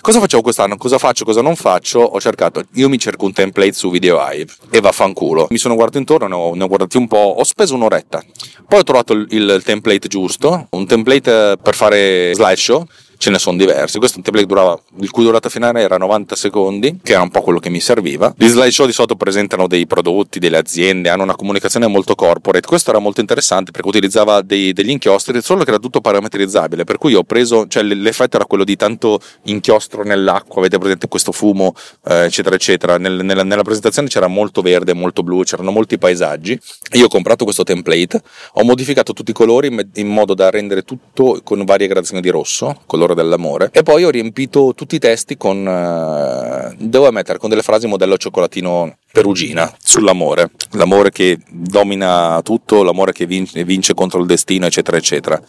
Cosa 0.00 0.18
facevo 0.18 0.42
quest'anno? 0.42 0.76
Cosa 0.76 0.98
faccio? 0.98 1.24
Cosa 1.24 1.42
non 1.42 1.54
faccio? 1.54 2.00
Ho 2.00 2.20
cercato, 2.20 2.64
io 2.72 2.88
mi 2.88 2.98
cerco 2.98 3.24
un 3.24 3.32
template 3.32 3.72
su 3.72 3.88
Video 3.88 4.18
Hive 4.20 4.52
e 4.70 4.80
vaffanculo. 4.80 5.46
Mi 5.50 5.58
sono 5.58 5.74
guardato 5.74 5.98
intorno, 5.98 6.26
ne 6.26 6.34
ho, 6.34 6.54
ne 6.56 6.64
ho 6.64 6.66
guardati 6.66 6.96
un 6.96 7.06
po', 7.06 7.36
ho 7.38 7.44
speso 7.44 7.76
un'oretta. 7.76 8.20
Poi 8.66 8.80
ho 8.80 8.82
trovato 8.82 9.12
il, 9.12 9.28
il 9.30 9.62
template 9.64 10.08
giusto, 10.08 10.66
un 10.70 10.86
template 10.86 11.56
per 11.62 11.74
fare 11.76 12.32
slideshow 12.34 12.84
ce 13.22 13.30
ne 13.30 13.38
sono 13.38 13.56
diversi. 13.56 13.98
Questo 13.98 14.16
è 14.16 14.18
un 14.18 14.24
template 14.24 14.48
durava, 14.48 14.82
il 14.98 15.10
cui 15.12 15.22
durata 15.22 15.48
finale 15.48 15.80
era 15.80 15.96
90 15.96 16.34
secondi, 16.34 16.98
che 17.04 17.12
era 17.12 17.22
un 17.22 17.30
po' 17.30 17.40
quello 17.40 17.60
che 17.60 17.70
mi 17.70 17.78
serviva. 17.78 18.34
Gli 18.36 18.48
slideshow 18.48 18.84
di 18.84 18.92
solito 18.92 19.14
presentano 19.14 19.68
dei 19.68 19.86
prodotti, 19.86 20.40
delle 20.40 20.56
aziende, 20.56 21.08
hanno 21.08 21.22
una 21.22 21.36
comunicazione 21.36 21.86
molto 21.86 22.16
corporate. 22.16 22.66
Questo 22.66 22.90
era 22.90 22.98
molto 22.98 23.20
interessante 23.20 23.70
perché 23.70 23.86
utilizzava 23.86 24.42
dei, 24.42 24.72
degli 24.72 24.90
inchiostri, 24.90 25.40
solo 25.40 25.62
che 25.62 25.70
era 25.70 25.78
tutto 25.78 26.00
parametrizzabile. 26.00 26.82
Per 26.82 26.98
cui 26.98 27.14
ho 27.14 27.22
preso, 27.22 27.68
cioè 27.68 27.84
l'effetto 27.84 28.34
era 28.34 28.44
quello 28.44 28.64
di 28.64 28.74
tanto 28.74 29.20
inchiostro 29.44 30.02
nell'acqua, 30.02 30.58
avete 30.58 30.78
presente 30.78 31.06
questo 31.06 31.30
fumo, 31.30 31.76
eh, 32.08 32.24
eccetera, 32.24 32.56
eccetera. 32.56 32.98
Nel, 32.98 33.24
nella, 33.24 33.44
nella 33.44 33.62
presentazione 33.62 34.08
c'era 34.08 34.26
molto 34.26 34.62
verde, 34.62 34.94
molto 34.94 35.22
blu, 35.22 35.44
c'erano 35.44 35.70
molti 35.70 35.96
paesaggi. 35.96 36.58
Io 36.94 37.04
ho 37.04 37.08
comprato 37.08 37.44
questo 37.44 37.62
template, 37.62 38.20
ho 38.54 38.64
modificato 38.64 39.12
tutti 39.12 39.30
i 39.30 39.34
colori 39.34 39.72
in 39.94 40.08
modo 40.08 40.34
da 40.34 40.50
rendere 40.50 40.82
tutto 40.82 41.40
con 41.44 41.64
varie 41.64 41.86
gradazioni 41.86 42.20
di 42.20 42.28
rosso, 42.28 42.80
colore 42.84 43.10
l'ora 43.12 43.22
dell'amore. 43.22 43.70
E 43.72 43.82
poi 43.82 44.04
ho 44.04 44.10
riempito 44.10 44.72
tutti 44.74 44.96
i 44.96 44.98
testi 44.98 45.36
con, 45.36 45.66
eh, 45.66 46.74
devo 46.78 47.06
ammettere, 47.06 47.38
con 47.38 47.48
delle 47.48 47.62
frasi 47.62 47.86
modello 47.86 48.16
cioccolatino 48.16 48.96
perugina 49.12 49.72
sull'amore, 49.82 50.50
l'amore 50.72 51.10
che 51.10 51.38
domina 51.48 52.40
tutto, 52.42 52.82
l'amore 52.82 53.12
che 53.12 53.26
vince, 53.26 53.62
vince, 53.64 53.94
contro 53.94 54.20
il 54.20 54.26
destino, 54.26 54.66
eccetera, 54.66 54.96
eccetera. 54.96 55.40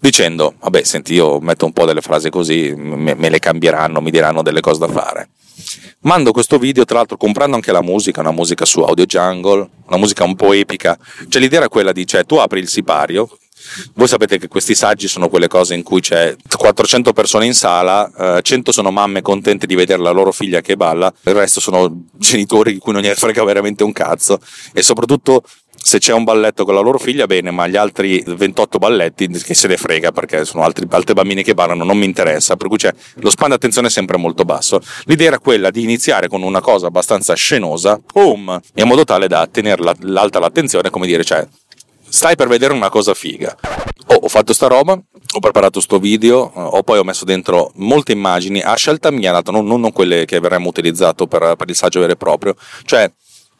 Dicendo, 0.00 0.54
vabbè, 0.60 0.82
senti, 0.84 1.14
io 1.14 1.40
metto 1.40 1.64
un 1.64 1.72
po' 1.72 1.84
delle 1.84 2.00
frasi 2.00 2.30
così, 2.30 2.72
me, 2.76 3.14
me 3.14 3.28
le 3.28 3.38
cambieranno, 3.40 4.00
mi 4.00 4.10
diranno 4.10 4.42
delle 4.42 4.60
cose 4.60 4.78
da 4.78 4.88
fare. 4.88 5.28
Mando 6.02 6.30
questo 6.30 6.58
video, 6.58 6.84
tra 6.84 6.98
l'altro, 6.98 7.16
comprando 7.16 7.56
anche 7.56 7.72
la 7.72 7.82
musica, 7.82 8.20
una 8.20 8.30
musica 8.30 8.64
su 8.64 8.80
Audio 8.82 9.04
Jungle, 9.04 9.68
una 9.88 9.96
musica 9.96 10.22
un 10.22 10.36
po' 10.36 10.52
epica. 10.52 10.96
Cioè, 11.28 11.42
l'idea 11.42 11.58
era 11.58 11.68
quella 11.68 11.90
di, 11.90 12.06
cioè, 12.06 12.24
tu 12.24 12.36
apri 12.36 12.60
il 12.60 12.68
sipario, 12.68 13.28
Voi 13.94 14.08
sapete 14.08 14.38
che 14.38 14.48
questi 14.48 14.74
saggi 14.74 15.08
sono 15.08 15.28
quelle 15.28 15.48
cose 15.48 15.74
in 15.74 15.82
cui 15.82 16.00
c'è 16.00 16.34
400 16.56 17.12
persone 17.12 17.46
in 17.46 17.54
sala, 17.54 18.36
eh, 18.36 18.42
100 18.42 18.72
sono 18.72 18.90
mamme 18.90 19.22
contente 19.22 19.66
di 19.66 19.74
vedere 19.74 20.02
la 20.02 20.10
loro 20.10 20.32
figlia 20.32 20.60
che 20.60 20.76
balla, 20.76 21.12
il 21.24 21.34
resto 21.34 21.60
sono 21.60 22.04
genitori 22.16 22.72
di 22.72 22.78
cui 22.78 22.92
non 22.92 23.02
gli 23.02 23.08
frega 23.08 23.44
veramente 23.44 23.84
un 23.84 23.92
cazzo 23.92 24.40
e 24.72 24.82
soprattutto 24.82 25.42
se 25.80 25.98
c'è 25.98 26.12
un 26.12 26.24
balletto 26.24 26.64
con 26.64 26.74
la 26.74 26.80
loro 26.80 26.98
figlia 26.98 27.26
bene, 27.26 27.50
ma 27.50 27.66
gli 27.66 27.76
altri 27.76 28.22
28 28.26 28.78
balletti 28.78 29.28
che 29.28 29.54
se 29.54 29.68
ne 29.68 29.76
frega 29.76 30.12
perché 30.12 30.44
sono 30.44 30.64
altri, 30.64 30.86
altri 30.90 31.14
bambini 31.14 31.42
che 31.42 31.54
ballano, 31.54 31.84
non 31.84 31.96
mi 31.96 32.04
interessa, 32.04 32.56
per 32.56 32.68
cui 32.68 32.76
c'è, 32.76 32.92
lo 33.16 33.30
span 33.30 33.50
d'attenzione 33.50 33.86
è 33.88 33.90
sempre 33.90 34.16
molto 34.18 34.44
basso. 34.44 34.80
L'idea 35.04 35.28
era 35.28 35.38
quella 35.38 35.70
di 35.70 35.82
iniziare 35.82 36.28
con 36.28 36.42
una 36.42 36.60
cosa 36.60 36.88
abbastanza 36.88 37.34
scenosa, 37.34 37.98
boom, 38.12 38.60
in 38.74 38.86
modo 38.86 39.04
tale 39.04 39.28
da 39.28 39.46
tenere 39.50 39.82
la, 39.82 39.94
l'alta 40.00 40.38
l'attenzione, 40.38 40.90
come 40.90 41.06
dire, 41.06 41.24
cioè, 41.24 41.46
stai 42.08 42.36
per 42.36 42.48
vedere 42.48 42.72
una 42.72 42.88
cosa 42.88 43.14
figa. 43.14 43.56
Oh, 44.06 44.20
ho 44.22 44.28
fatto 44.28 44.52
sta 44.52 44.66
roba, 44.66 44.92
ho 44.92 45.40
preparato 45.40 45.80
sto 45.80 45.98
video, 45.98 46.38
ho 46.38 46.82
poi 46.82 46.98
ho 46.98 47.04
messo 47.04 47.24
dentro 47.24 47.72
molte 47.76 48.12
immagini. 48.12 48.60
A 48.60 48.74
scelta 48.74 49.10
mia, 49.10 49.40
non, 49.46 49.66
non 49.66 49.92
quelle 49.92 50.24
che 50.24 50.36
avremmo 50.36 50.68
utilizzato 50.68 51.26
per, 51.26 51.54
per 51.56 51.68
il 51.68 51.76
saggio 51.76 52.00
vero 52.00 52.12
e 52.12 52.16
proprio, 52.16 52.54
cioè 52.84 53.10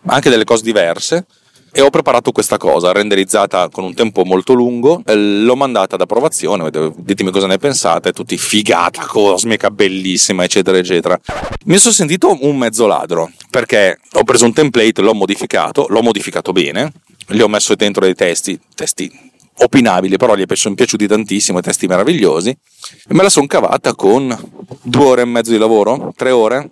anche 0.06 0.30
delle 0.30 0.44
cose 0.44 0.62
diverse. 0.62 1.26
E 1.70 1.82
ho 1.82 1.90
preparato 1.90 2.32
questa 2.32 2.56
cosa 2.56 2.92
renderizzata 2.92 3.68
con 3.68 3.84
un 3.84 3.94
tempo 3.94 4.24
molto 4.24 4.54
lungo. 4.54 5.02
L'ho 5.04 5.54
mandata 5.54 5.96
ad 5.96 6.00
approvazione 6.00 6.70
ditemi 6.96 7.30
cosa 7.30 7.46
ne 7.46 7.58
pensate 7.58 8.12
tutti 8.12 8.38
figata 8.38 9.04
cosmica 9.04 9.70
bellissima 9.70 10.44
eccetera 10.44 10.78
eccetera. 10.78 11.20
Mi 11.66 11.76
sono 11.76 11.92
sentito 11.92 12.36
un 12.40 12.56
mezzo 12.56 12.86
ladro 12.86 13.30
perché 13.50 13.98
ho 14.12 14.24
preso 14.24 14.46
un 14.46 14.54
template 14.54 15.02
l'ho 15.02 15.14
modificato 15.14 15.86
l'ho 15.90 16.02
modificato 16.02 16.52
bene 16.52 16.90
gli 17.28 17.40
ho 17.40 17.48
messo 17.48 17.74
dentro 17.74 18.04
dei 18.04 18.14
testi 18.14 18.58
testi 18.74 19.26
opinabili, 19.60 20.16
però 20.16 20.36
gli 20.36 20.44
sono 20.54 20.74
piaciuti 20.74 21.06
tantissimo, 21.06 21.60
testi 21.60 21.86
meravigliosi, 21.86 22.50
e 22.50 23.14
me 23.14 23.22
la 23.22 23.28
sono 23.28 23.46
cavata 23.46 23.94
con 23.94 24.36
due 24.82 25.04
ore 25.04 25.22
e 25.22 25.24
mezzo 25.24 25.50
di 25.50 25.58
lavoro, 25.58 26.12
tre 26.16 26.30
ore, 26.30 26.68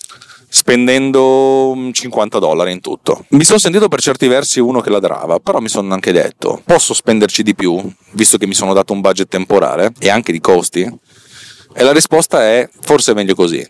spendendo 0.48 1.90
50 1.90 2.38
dollari 2.38 2.72
in 2.72 2.80
tutto. 2.80 3.24
Mi 3.30 3.44
sono 3.44 3.58
sentito 3.58 3.88
per 3.88 4.00
certi 4.00 4.28
versi 4.28 4.60
uno 4.60 4.80
che 4.80 4.90
ladrava, 4.90 5.38
però 5.38 5.58
mi 5.58 5.68
sono 5.68 5.92
anche 5.92 6.12
detto, 6.12 6.62
posso 6.64 6.94
spenderci 6.94 7.42
di 7.42 7.54
più, 7.54 7.82
visto 8.12 8.38
che 8.38 8.46
mi 8.46 8.54
sono 8.54 8.72
dato 8.72 8.92
un 8.92 9.00
budget 9.00 9.28
temporale 9.28 9.92
e 9.98 10.08
anche 10.08 10.32
di 10.32 10.40
costi? 10.40 10.82
E 11.78 11.82
la 11.82 11.92
risposta 11.92 12.42
è 12.42 12.68
forse 12.80 13.12
è 13.12 13.14
meglio 13.14 13.34
così. 13.34 13.66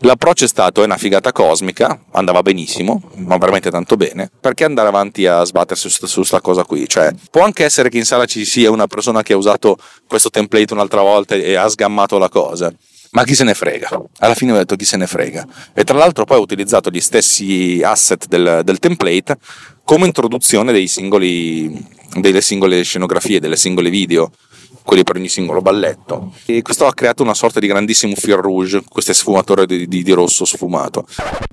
L'approccio 0.00 0.44
è 0.44 0.48
stato 0.48 0.82
è 0.82 0.84
una 0.84 0.96
figata 0.96 1.32
cosmica, 1.32 2.00
andava 2.12 2.42
benissimo, 2.42 3.10
ma 3.16 3.36
veramente 3.36 3.70
tanto 3.70 3.96
bene, 3.96 4.30
perché 4.40 4.64
andare 4.64 4.88
avanti 4.88 5.26
a 5.26 5.44
sbattersi 5.44 5.90
su 5.90 6.20
questa 6.20 6.40
cosa 6.40 6.64
qui? 6.64 6.88
Cioè, 6.88 7.12
può 7.30 7.42
anche 7.42 7.64
essere 7.64 7.88
che 7.88 7.98
in 7.98 8.04
sala 8.04 8.24
ci 8.26 8.44
sia 8.44 8.70
una 8.70 8.86
persona 8.86 9.22
che 9.22 9.32
ha 9.32 9.36
usato 9.36 9.76
questo 10.06 10.30
template 10.30 10.72
un'altra 10.72 11.02
volta 11.02 11.34
e 11.34 11.54
ha 11.54 11.68
sgammato 11.68 12.18
la 12.18 12.28
cosa 12.28 12.72
ma 13.16 13.24
chi 13.24 13.34
se 13.34 13.44
ne 13.44 13.54
frega? 13.54 13.88
Alla 14.18 14.34
fine 14.34 14.52
ho 14.52 14.56
detto 14.56 14.76
chi 14.76 14.84
se 14.84 14.98
ne 14.98 15.06
frega. 15.06 15.46
E 15.72 15.84
tra 15.84 15.96
l'altro 15.96 16.26
poi 16.26 16.36
ho 16.36 16.42
utilizzato 16.42 16.90
gli 16.90 17.00
stessi 17.00 17.80
asset 17.82 18.26
del, 18.26 18.60
del 18.62 18.78
template 18.78 19.38
come 19.84 20.04
introduzione 20.04 20.70
dei 20.70 20.86
singoli, 20.86 21.82
delle 22.16 22.42
singole 22.42 22.82
scenografie, 22.82 23.40
delle 23.40 23.56
singole 23.56 23.88
video, 23.88 24.32
quelli 24.86 25.02
per 25.02 25.16
ogni 25.16 25.28
singolo 25.28 25.60
balletto. 25.60 26.32
E 26.46 26.62
questo 26.62 26.86
ha 26.86 26.94
creato 26.94 27.24
una 27.24 27.34
sorta 27.34 27.58
di 27.58 27.66
grandissimo 27.66 28.14
fil 28.14 28.36
rouge, 28.36 28.84
queste 28.88 29.12
sfumature 29.12 29.66
di, 29.66 29.88
di, 29.88 30.04
di 30.04 30.12
rosso 30.12 30.44
sfumato. 30.44 31.04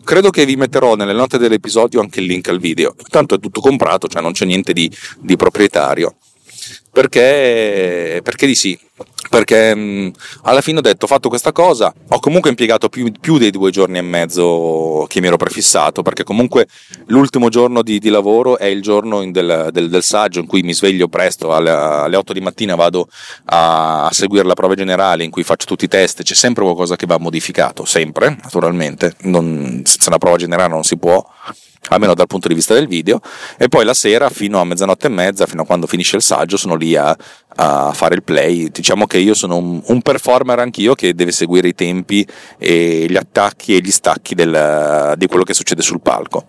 Credo 0.04 0.30
che 0.30 0.46
vi 0.46 0.56
metterò 0.56 0.94
nelle 0.94 1.14
note 1.14 1.40
dell'episodio 1.40 2.00
anche 2.00 2.20
il 2.20 2.28
link 2.28 2.48
al 2.50 2.60
video. 2.60 2.96
Tanto 3.10 3.36
è 3.36 3.40
tutto 3.40 3.60
comprato, 3.60 4.08
cioè 4.08 4.22
non 4.22 4.34
c'è 4.34 4.46
niente 4.46 4.72
di, 4.72 4.90
di 5.18 5.36
proprietario. 5.36 6.16
Perché, 6.94 8.22
perché 8.24 8.46
di 8.46 8.54
sì, 8.54 8.80
perché 9.28 9.74
mh, 9.74 10.12
alla 10.44 10.62
fine 10.62 10.78
ho 10.78 10.82
detto 10.82 11.06
ho 11.06 11.08
fatto 11.08 11.28
questa 11.28 11.52
cosa, 11.52 11.92
ho 12.10 12.20
comunque 12.20 12.52
impiegato 12.52 12.88
più, 12.88 13.12
più, 13.20 13.40
dei 13.40 13.50
due 13.50 13.72
giorni 13.72 13.98
e 13.98 14.04
mezzo 14.04 15.08
che 15.10 15.20
mi 15.20 15.26
ero 15.26 15.38
prefissato, 15.38 16.04
perché 16.04 16.24
comunque 16.24 16.68
l'ultimo 17.08 17.50
giorno 17.50 17.82
di, 17.82 17.98
di 17.98 18.10
lavoro 18.10 18.60
è 18.60 18.66
il 18.66 18.84
giorno 18.84 19.26
del, 19.32 19.70
del, 19.72 19.90
del, 19.90 20.04
saggio 20.04 20.40
in 20.40 20.46
cui 20.46 20.62
mi 20.62 20.76
sveglio 20.76 21.08
presto, 21.08 21.52
alle, 21.52 21.72
alle 21.72 22.16
8 22.16 22.32
di 22.32 22.42
mattina 22.42 22.76
vado 22.76 23.08
a, 23.46 24.06
a, 24.06 24.12
seguire 24.12 24.46
la 24.46 24.54
prova 24.54 24.76
generale 24.76 25.24
in 25.24 25.32
cui 25.32 25.42
faccio 25.42 25.66
tutti 25.66 25.86
i 25.86 25.88
test, 25.90 26.22
c'è 26.22 26.36
sempre 26.36 26.62
qualcosa 26.64 26.96
che 26.96 27.08
va 27.08 27.18
modificato, 27.18 27.86
sempre 27.86 28.38
naturalmente, 28.44 29.16
non, 29.22 29.82
senza 29.84 30.10
una 30.10 30.20
prova 30.20 30.38
generale 30.38 30.70
non 30.70 30.84
si 30.84 30.96
può 30.98 31.26
almeno 31.90 32.14
dal 32.14 32.28
punto 32.28 32.48
di 32.48 32.54
vista 32.54 32.74
del 32.74 32.88
video, 32.88 33.20
e 33.58 33.68
poi 33.68 33.86
la 33.86 33.94
sera 33.94 34.30
fino 34.30 34.60
a 34.60 34.64
mezzanotte 34.64 35.08
e 35.08 35.10
mezza, 35.10 35.46
fino 35.46 35.64
a 35.64 35.66
quando 35.66 35.88
finisce 35.88 36.16
il 36.16 36.22
saggio, 36.22 36.58
sono 36.58 36.76
lì 36.76 36.83
a, 36.96 37.16
a 37.56 37.94
fare 37.94 38.16
il 38.16 38.24
play. 38.24 38.70
Diciamo 38.70 39.06
che 39.06 39.18
io 39.18 39.34
sono 39.34 39.58
un, 39.58 39.82
un, 39.86 40.02
performer 40.02 40.60
anch'io 40.60 40.96
che 40.96 41.14
deve 41.14 41.32
seguire 41.32 41.70
i 41.70 41.76
tempi 41.76 42.26
e 42.58 43.06
gli 43.10 43.18
attacchi 43.18 43.76
e 43.76 43.80
gli 43.80 43.92
stacchi 43.92 44.36
del, 44.36 45.14
di 45.18 45.28
quello 45.28 45.44
che 45.44 45.54
succede 45.54 45.82
sul 45.82 46.02
palco 46.02 46.46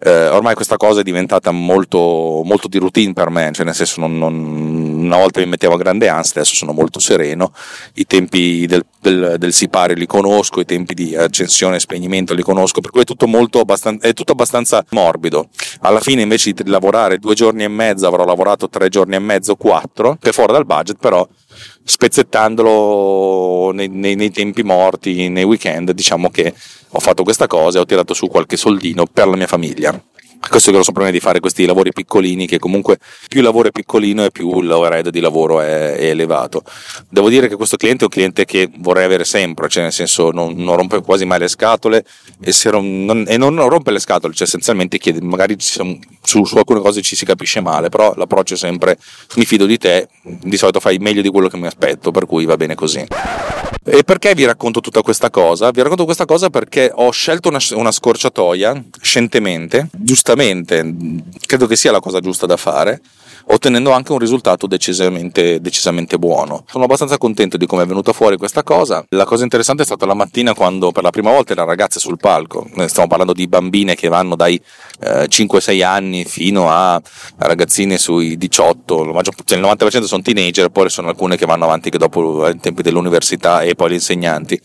eh, 0.00 0.28
ormai 0.28 0.54
questa 0.54 0.76
cosa 0.76 1.00
è 1.00 1.02
diventata 1.02 1.50
molto, 1.50 2.42
molto, 2.44 2.68
di 2.68 2.78
routine 2.78 3.12
per 3.12 3.30
me, 3.30 3.50
cioè 3.52 3.64
nel 3.64 3.74
senso 3.74 4.00
non, 4.00 4.16
non, 4.16 4.97
una 4.98 5.16
volta 5.16 5.40
mi 5.40 5.46
mettevo 5.46 5.74
a 5.74 5.78
grande 5.78 6.08
ansia, 6.08 6.40
adesso 6.40 6.54
sono 6.54 6.72
molto 6.72 6.98
sereno, 6.98 7.52
i 7.94 8.06
tempi 8.06 8.66
del, 8.66 8.84
del, 9.00 9.36
del 9.38 9.52
sipare 9.52 9.94
li 9.94 10.06
conosco, 10.06 10.60
i 10.60 10.64
tempi 10.64 10.94
di 10.94 11.16
accensione 11.16 11.76
e 11.76 11.80
spegnimento 11.80 12.34
li 12.34 12.42
conosco, 12.42 12.80
per 12.80 12.90
cui 12.90 13.02
è 13.02 13.04
tutto, 13.04 13.26
molto 13.26 13.64
è 14.00 14.12
tutto 14.12 14.32
abbastanza 14.32 14.84
morbido. 14.90 15.48
Alla 15.80 16.00
fine 16.00 16.22
invece 16.22 16.52
di 16.52 16.62
lavorare 16.66 17.18
due 17.18 17.34
giorni 17.34 17.64
e 17.64 17.68
mezzo 17.68 18.06
avrò 18.06 18.24
lavorato 18.24 18.68
tre 18.68 18.88
giorni 18.88 19.14
e 19.14 19.20
mezzo, 19.20 19.56
quattro, 19.56 20.16
che 20.20 20.30
è 20.30 20.32
fuori 20.32 20.52
dal 20.52 20.66
budget, 20.66 20.96
però 20.98 21.26
spezzettandolo 21.84 23.72
nei, 23.72 23.88
nei, 23.88 24.14
nei 24.14 24.30
tempi 24.30 24.62
morti, 24.62 25.28
nei 25.28 25.44
weekend, 25.44 25.92
diciamo 25.92 26.30
che 26.30 26.54
ho 26.90 27.00
fatto 27.00 27.22
questa 27.22 27.46
cosa 27.46 27.78
e 27.78 27.80
ho 27.80 27.86
tirato 27.86 28.14
su 28.14 28.26
qualche 28.26 28.56
soldino 28.56 29.06
per 29.06 29.28
la 29.28 29.36
mia 29.36 29.46
famiglia. 29.46 30.00
Questo 30.40 30.68
è 30.68 30.72
il 30.72 30.76
grosso 30.76 30.92
problema 30.92 31.10
di 31.10 31.20
fare 31.20 31.40
questi 31.40 31.66
lavori 31.66 31.92
piccolini, 31.92 32.46
che 32.46 32.58
comunque 32.58 32.98
più 33.28 33.40
il 33.40 33.44
lavoro 33.44 33.68
è 33.68 33.70
piccolino 33.70 34.24
e 34.24 34.30
più 34.30 34.62
l'overhead 34.62 35.08
di 35.10 35.20
lavoro 35.20 35.60
è, 35.60 35.96
è, 35.96 36.10
elevato. 36.10 36.62
Devo 37.08 37.28
dire 37.28 37.48
che 37.48 37.56
questo 37.56 37.76
cliente 37.76 38.02
è 38.02 38.04
un 38.04 38.10
cliente 38.10 38.44
che 38.44 38.70
vorrei 38.78 39.04
avere 39.04 39.24
sempre, 39.24 39.68
cioè 39.68 39.82
nel 39.82 39.92
senso 39.92 40.30
non, 40.30 40.54
non 40.56 40.76
rompe 40.76 41.02
quasi 41.02 41.24
mai 41.24 41.40
le 41.40 41.48
scatole 41.48 42.04
e, 42.40 42.52
rom, 42.70 43.04
non, 43.04 43.24
e 43.26 43.36
non, 43.36 43.68
rompe 43.68 43.90
le 43.90 43.98
scatole, 43.98 44.32
cioè 44.32 44.46
essenzialmente 44.46 44.98
chiede, 44.98 45.20
magari 45.20 45.56
su, 45.58 45.98
su, 46.22 46.56
alcune 46.56 46.80
cose 46.80 47.02
ci 47.02 47.16
si 47.16 47.24
capisce 47.24 47.60
male, 47.60 47.88
però 47.88 48.14
l'approccio 48.16 48.54
è 48.54 48.56
sempre 48.56 48.96
mi 49.34 49.44
fido 49.44 49.66
di 49.66 49.76
te, 49.76 50.08
di 50.22 50.56
solito 50.56 50.78
fai 50.80 50.98
meglio 50.98 51.20
di 51.20 51.28
quello 51.28 51.48
che 51.48 51.56
mi 51.56 51.66
aspetto, 51.66 52.10
per 52.10 52.26
cui 52.26 52.44
va 52.44 52.56
bene 52.56 52.74
così. 52.74 53.04
E 53.90 54.04
perché 54.04 54.34
vi 54.34 54.44
racconto 54.44 54.80
tutta 54.80 55.00
questa 55.00 55.30
cosa? 55.30 55.70
Vi 55.70 55.80
racconto 55.80 56.04
questa 56.04 56.26
cosa 56.26 56.50
perché 56.50 56.90
ho 56.94 57.10
scelto 57.10 57.48
una, 57.48 57.58
una 57.72 57.90
scorciatoia 57.90 58.84
scientemente, 59.00 59.88
giustamente, 59.92 60.27
credo 61.46 61.66
che 61.66 61.76
sia 61.76 61.92
la 61.92 62.00
cosa 62.00 62.20
giusta 62.20 62.46
da 62.46 62.56
fare, 62.56 63.00
ottenendo 63.50 63.92
anche 63.92 64.12
un 64.12 64.18
risultato 64.18 64.66
decisamente, 64.66 65.60
decisamente 65.60 66.18
buono. 66.18 66.64
Sono 66.68 66.84
abbastanza 66.84 67.18
contento 67.18 67.56
di 67.56 67.66
come 67.66 67.84
è 67.84 67.86
venuta 67.86 68.12
fuori 68.12 68.36
questa 68.36 68.62
cosa. 68.62 69.04
La 69.10 69.24
cosa 69.24 69.44
interessante 69.44 69.82
è 69.82 69.86
stata 69.86 70.06
la 70.06 70.14
mattina 70.14 70.54
quando 70.54 70.92
per 70.92 71.02
la 71.02 71.10
prima 71.10 71.30
volta 71.30 71.52
erano 71.52 71.68
ragazze 71.68 71.98
sul 71.98 72.18
palco. 72.18 72.66
Stiamo 72.86 73.08
parlando 73.08 73.32
di 73.32 73.46
bambine 73.48 73.94
che 73.94 74.08
vanno 74.08 74.36
dai 74.36 74.60
eh, 75.00 75.26
5-6 75.28 75.84
anni 75.84 76.24
fino 76.24 76.68
a 76.68 77.00
ragazzine 77.38 77.98
sui 77.98 78.36
18, 78.36 79.22
cioè 79.44 79.58
il 79.58 79.64
90% 79.64 80.02
sono 80.04 80.22
teenager, 80.22 80.68
poi 80.68 80.90
sono 80.90 81.08
alcune 81.08 81.36
che 81.36 81.46
vanno 81.46 81.64
avanti 81.64 81.90
che 81.90 81.98
dopo 81.98 82.44
ai 82.44 82.58
tempi 82.58 82.82
dell'università 82.82 83.62
e 83.62 83.74
poi 83.74 83.90
gli 83.90 83.94
insegnanti. 83.94 84.60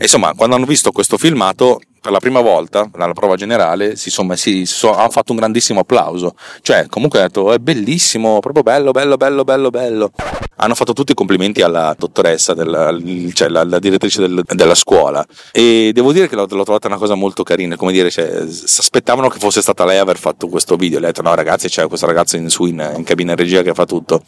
Insomma, 0.00 0.34
quando 0.34 0.56
hanno 0.56 0.66
visto 0.66 0.90
questo 0.90 1.16
filmato 1.16 1.80
per 2.04 2.12
la 2.12 2.18
prima 2.18 2.42
volta 2.42 2.90
nella 2.96 3.14
prova 3.14 3.34
generale 3.34 3.96
si, 3.96 4.08
insomma, 4.08 4.36
si, 4.36 4.66
si 4.66 4.86
hanno 4.86 5.08
fatto 5.08 5.32
un 5.32 5.38
grandissimo 5.38 5.80
applauso. 5.80 6.34
Cioè, 6.60 6.84
comunque 6.90 7.18
hanno 7.18 7.28
detto: 7.28 7.50
è 7.50 7.58
bellissimo, 7.58 8.40
proprio 8.40 8.62
bello, 8.62 8.90
bello, 8.90 9.16
bello, 9.16 9.42
bello, 9.42 9.70
bello. 9.70 10.10
Hanno 10.56 10.74
fatto 10.74 10.92
tutti 10.92 11.12
i 11.12 11.14
complimenti 11.14 11.62
alla 11.62 11.96
dottoressa, 11.98 12.52
della, 12.52 12.94
cioè 13.32 13.48
la, 13.48 13.64
la 13.64 13.78
direttrice 13.78 14.20
del, 14.20 14.42
della 14.46 14.74
scuola. 14.74 15.24
E 15.50 15.92
devo 15.94 16.12
dire 16.12 16.28
che 16.28 16.34
l'ho, 16.34 16.46
l'ho, 16.46 16.62
trovata 16.64 16.88
una 16.88 16.98
cosa 16.98 17.14
molto 17.14 17.42
carina. 17.42 17.74
Come 17.76 17.92
dire, 17.92 18.10
cioè, 18.10 18.46
si 18.50 18.80
aspettavano 18.80 19.28
che 19.30 19.38
fosse 19.38 19.62
stata 19.62 19.86
lei 19.86 19.96
a 19.96 20.02
aver 20.02 20.18
fatto 20.18 20.46
questo 20.48 20.76
video. 20.76 20.98
Le 20.98 21.06
ha 21.06 21.08
detto: 21.08 21.22
no, 21.22 21.34
ragazzi, 21.34 21.70
c'è 21.70 21.88
questa 21.88 22.04
ragazza 22.04 22.36
in, 22.36 22.50
su 22.50 22.66
in, 22.66 22.86
in 22.96 23.02
cabina 23.02 23.34
regia 23.34 23.62
che 23.62 23.72
fa 23.72 23.86
tutto. 23.86 24.22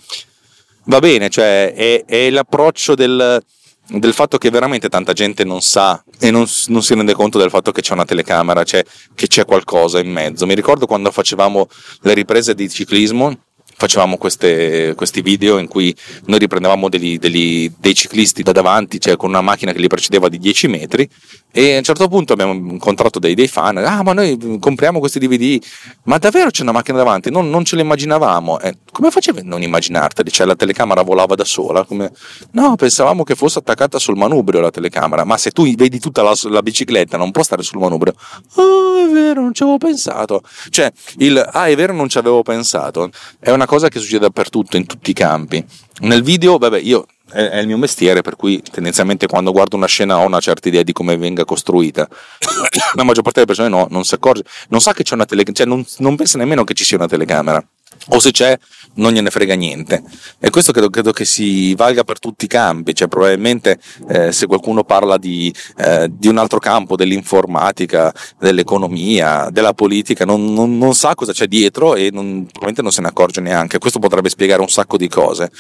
Va 0.85 0.99
bene, 1.01 1.29
cioè, 1.29 1.75
è, 1.75 2.05
è 2.07 2.31
l'approccio 2.31 2.95
del 2.95 3.45
del 3.89 4.13
fatto 4.13 4.39
che 4.39 4.51
veramente 4.51 4.89
tanta 4.89 5.13
gente 5.13 5.45
non 5.45 5.61
sa 5.61 6.03
e 6.19 6.31
non, 6.31 6.47
non, 6.69 6.83
si 6.83 6.95
rende 6.95 7.15
conto 7.15 7.39
del 7.39 7.51
fatto 7.51 7.73
che 7.73 7.83
c'è 7.83 7.93
una 7.93 8.05
telecamera, 8.05 8.65
cioè 8.65 8.85
che 9.15 9.27
c'è 9.27 9.45
qualcosa 9.45 9.99
in 9.99 10.11
mezzo. 10.11 10.47
Mi 10.47 10.55
ricordo 10.55 10.87
quando 10.87 11.11
facevamo 11.11 11.69
le 12.01 12.15
riprese 12.15 12.55
di 12.55 12.69
ciclismo 12.69 13.37
facevamo 13.77 14.17
queste, 14.17 14.95
questi 14.97 15.21
video 15.21 15.59
in 15.59 15.69
cui 15.69 15.95
noi 16.25 16.39
riprendevamo 16.39 16.89
degli, 16.89 17.19
degli, 17.19 17.71
dei 17.79 17.95
ciclisti 17.95 18.43
da 18.43 18.53
davanti, 18.53 18.99
cioè 18.99 19.17
con 19.17 19.29
una 19.29 19.43
macchina 19.43 19.73
che 19.73 19.79
li 19.79 19.87
precedeva 19.87 20.29
di 20.29 20.39
10 20.39 20.69
metri 20.69 21.09
e 21.53 21.75
a 21.75 21.79
un 21.79 21.83
certo 21.85 22.09
punto 22.09 22.33
abbiamo 22.33 22.53
incontrato 22.53 23.19
dei, 23.19 23.35
dei 23.35 23.49
fan, 23.49 23.79
ah 23.79 24.03
ma 24.03 24.13
noi 24.13 24.59
compriamo 24.61 24.99
questi 24.99 25.19
DVD, 25.19 25.63
ma 26.05 26.19
davvero 26.19 26.51
c'è 26.51 26.63
una 26.63 26.73
macchina 26.73 26.99
davanti? 26.99 27.31
Non, 27.31 27.49
non 27.51 27.65
ce 27.65 27.77
l'immaginavamo. 27.77 28.61
Eh, 28.61 28.77
come 28.93 29.11
facevi 29.11 29.41
a 29.41 29.43
non 29.45 29.63
immaginarteli? 29.63 30.31
Cioè 30.31 30.47
la 30.47 30.57
telecamera 30.57 31.03
volava 31.03 31.35
da 31.35 31.45
sola? 31.45 31.85
Come... 31.85 32.13
No, 32.53 32.77
pensavamo 32.77 33.25
che 33.25 33.35
fosse 33.35 33.59
attaccata 33.59 33.99
sul 33.99 34.17
manubrio 34.17 34.61
la 34.61 34.71
telecamera, 34.71 35.25
ma 35.25 35.37
se 35.37 35.51
tu 35.51 35.65
vedi 35.75 35.99
tutta 35.99 36.23
la, 36.23 36.35
la 36.51 36.63
bicicletta 36.63 37.17
non 37.17 37.31
può 37.31 37.43
stare 37.43 37.63
sul 37.63 37.79
manubrio. 37.79 38.15
Oh, 38.55 39.07
è 39.07 39.11
vero, 39.11 39.41
non 39.41 39.55
ci 39.55 39.63
avevo 39.63 39.79
pensato. 39.79 40.43
Cioè, 40.71 40.93
il 41.19 41.43
ah, 41.53 41.67
è 41.69 41.77
vero, 41.77 41.93
non 41.93 42.09
ci 42.09 42.19
avevo 42.19 42.43
pensato. 42.43 43.11
È 43.39 43.51
una 43.51 43.66
cosa 43.67 43.89
che 43.89 43.99
succede 43.99 44.21
dappertutto, 44.21 44.77
in 44.77 44.87
tutti 44.87 45.11
i 45.11 45.15
campi. 45.15 45.65
Nel 46.01 46.23
video, 46.23 46.59
vabbè, 46.59 46.79
io 46.79 47.07
è, 47.31 47.43
è, 47.43 47.59
il 47.59 47.67
mio 47.67 47.77
mestiere, 47.77 48.23
per 48.23 48.37
cui 48.37 48.63
tendenzialmente 48.63 49.27
quando 49.27 49.53
guardo 49.53 49.77
una 49.77 49.87
scena 49.87 50.19
ho 50.19 50.27
una 50.27 50.41
certa 50.41 50.69
idea 50.69 50.83
di 50.83 50.93
come 50.93 51.17
venga 51.17 51.45
costruita. 51.45 52.09
La 52.95 53.03
maggior 53.03 53.23
parte 53.23 53.45
delle 53.45 53.47
persone 53.47 53.69
no, 53.69 53.87
non 53.91 54.05
si 54.05 54.15
accorge, 54.15 54.45
non 54.69 54.81
sa 54.81 54.93
che 54.93 55.03
c'è 55.03 55.15
una 55.15 55.25
telecamera, 55.25 55.65
cioè 55.65 55.67
non, 55.67 55.85
non 55.99 56.17
pensa 56.17 56.39
nemmeno 56.39 56.65
che 56.65 56.75
ci 56.75 56.85
sia 56.85 56.97
una 56.97 57.09
telecamera 57.09 57.65
o 58.09 58.19
se 58.19 58.31
c'è 58.31 58.59
non 58.97 59.13
gliene 59.13 59.31
frega 59.31 59.55
niente. 59.55 60.03
E 60.39 60.51
questo 60.51 60.73
credo, 60.73 60.91
credo, 60.91 61.13
che 61.13 61.25
si 61.25 61.75
valga 61.75 62.05
per 62.05 62.19
tutti 62.19 62.45
i 62.45 62.49
campi. 62.49 62.95
Cioè 62.95 63.09
probabilmente 63.09 63.79
eh, 64.09 64.33
se 64.33 64.47
qualcuno 64.47 64.85
parla 64.85 65.19
di, 65.19 65.53
eh, 65.77 66.09
di, 66.11 66.29
un 66.29 66.39
altro 66.39 66.59
campo 66.59 66.97
dell'informatica 66.97 68.15
dell'economia 68.39 69.49
della 69.51 69.75
politica 69.75 70.25
non, 70.25 70.53
non, 70.53 70.79
non 70.79 70.95
sa 70.95 71.15
cosa 71.15 71.33
c'è 71.33 71.47
dietro 71.47 71.95
e 71.95 72.11
non, 72.13 72.43
probabilmente 72.43 72.83
non 72.83 72.93
se 72.93 73.01
ne 73.03 73.09
accorge 73.09 73.41
neanche. 73.41 73.79
Questo 73.79 73.99
potrebbe 73.99 74.29
spiegare 74.29 74.61
un 74.61 74.69
sacco 74.69 74.97
di 74.97 75.09
cose. 75.09 75.51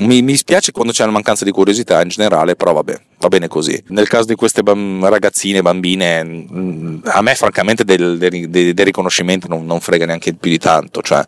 Mi, 0.00 0.22
mi 0.22 0.36
spiace 0.36 0.72
quando 0.72 0.92
c'è 0.92 1.02
una 1.02 1.12
mancanza 1.12 1.44
di 1.44 1.50
curiosità 1.50 2.00
in 2.02 2.08
generale 2.08 2.56
però 2.56 2.72
vabbè 2.72 3.07
va 3.18 3.28
bene 3.28 3.48
così 3.48 3.82
nel 3.88 4.08
caso 4.08 4.26
di 4.26 4.34
queste 4.34 4.62
ragazzine 4.64 5.62
bambine 5.62 6.46
a 7.04 7.20
me 7.22 7.34
francamente 7.34 7.84
del, 7.84 8.18
del, 8.18 8.48
del 8.48 8.84
riconoscimento 8.84 9.48
non, 9.48 9.64
non 9.66 9.80
frega 9.80 10.06
neanche 10.06 10.34
più 10.34 10.50
di 10.50 10.58
tanto 10.58 11.02
cioè 11.02 11.26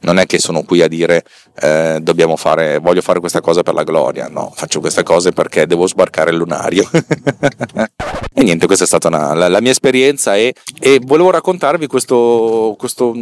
non 0.00 0.18
è 0.18 0.26
che 0.26 0.38
sono 0.38 0.62
qui 0.62 0.82
a 0.82 0.88
dire 0.88 1.24
eh, 1.60 1.98
dobbiamo 2.00 2.36
fare, 2.36 2.78
voglio 2.78 3.02
fare 3.02 3.20
questa 3.20 3.40
cosa 3.40 3.62
per 3.62 3.74
la 3.74 3.82
gloria, 3.82 4.28
no, 4.28 4.52
faccio 4.54 4.80
queste 4.80 5.02
cose 5.02 5.32
perché 5.32 5.66
devo 5.66 5.86
sbarcare 5.86 6.30
il 6.30 6.36
lunario. 6.36 6.88
e 8.32 8.42
niente, 8.42 8.66
questa 8.66 8.84
è 8.84 8.86
stata 8.86 9.08
una, 9.08 9.34
la, 9.34 9.48
la, 9.48 9.60
mia 9.60 9.72
esperienza 9.72 10.36
e, 10.36 10.54
e 10.78 11.00
volevo 11.02 11.30
raccontarvi 11.30 11.86
questo, 11.86 12.74
questo, 12.78 13.14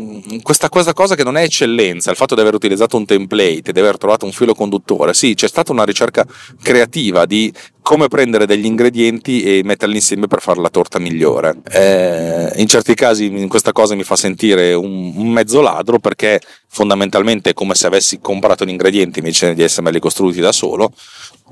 questa, 0.42 0.68
questa, 0.68 0.92
cosa 0.92 1.16
che 1.16 1.24
non 1.24 1.37
è 1.37 1.42
eccellenza, 1.42 2.11
il 2.11 2.16
fatto 2.16 2.35
di 2.35 2.42
aver 2.42 2.54
utilizzato 2.54 2.96
un 2.96 3.07
template, 3.07 3.72
di 3.72 3.81
aver 3.81 3.98
trovato 3.98 4.24
un 4.24 4.33
filo 4.33 4.54
conduttore, 4.54 5.14
sì, 5.14 5.35
c'è 5.35 5.48
stata 5.48 5.72
una 5.72 5.85
ricerca 5.85 6.24
creativa 6.62 7.26
di 7.26 7.52
come 7.88 8.09
prendere 8.09 8.44
degli 8.44 8.66
ingredienti 8.66 9.42
e 9.42 9.62
metterli 9.64 9.94
insieme 9.94 10.27
per 10.27 10.42
fare 10.42 10.61
la 10.61 10.68
torta 10.68 10.98
migliore. 10.98 11.55
Eh, 11.70 12.53
in 12.57 12.66
certi 12.66 12.92
casi 12.92 13.31
questa 13.48 13.72
cosa 13.72 13.94
mi 13.94 14.03
fa 14.03 14.14
sentire 14.14 14.74
un, 14.74 15.14
un, 15.16 15.29
mezzo 15.31 15.62
ladro 15.62 15.98
perché 15.98 16.38
fondamentalmente 16.66 17.48
è 17.48 17.55
come 17.55 17.74
se 17.74 17.87
avessi 17.87 18.18
comprato 18.20 18.66
gli 18.66 18.68
ingredienti 18.68 19.20
invece 19.20 19.55
di 19.55 19.62
essermeli 19.62 20.01
costruiti 20.01 20.40
da 20.40 20.53
solo 20.53 20.92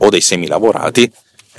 o 0.01 0.09
dei 0.11 0.20
semi 0.20 0.46
lavorati 0.46 1.11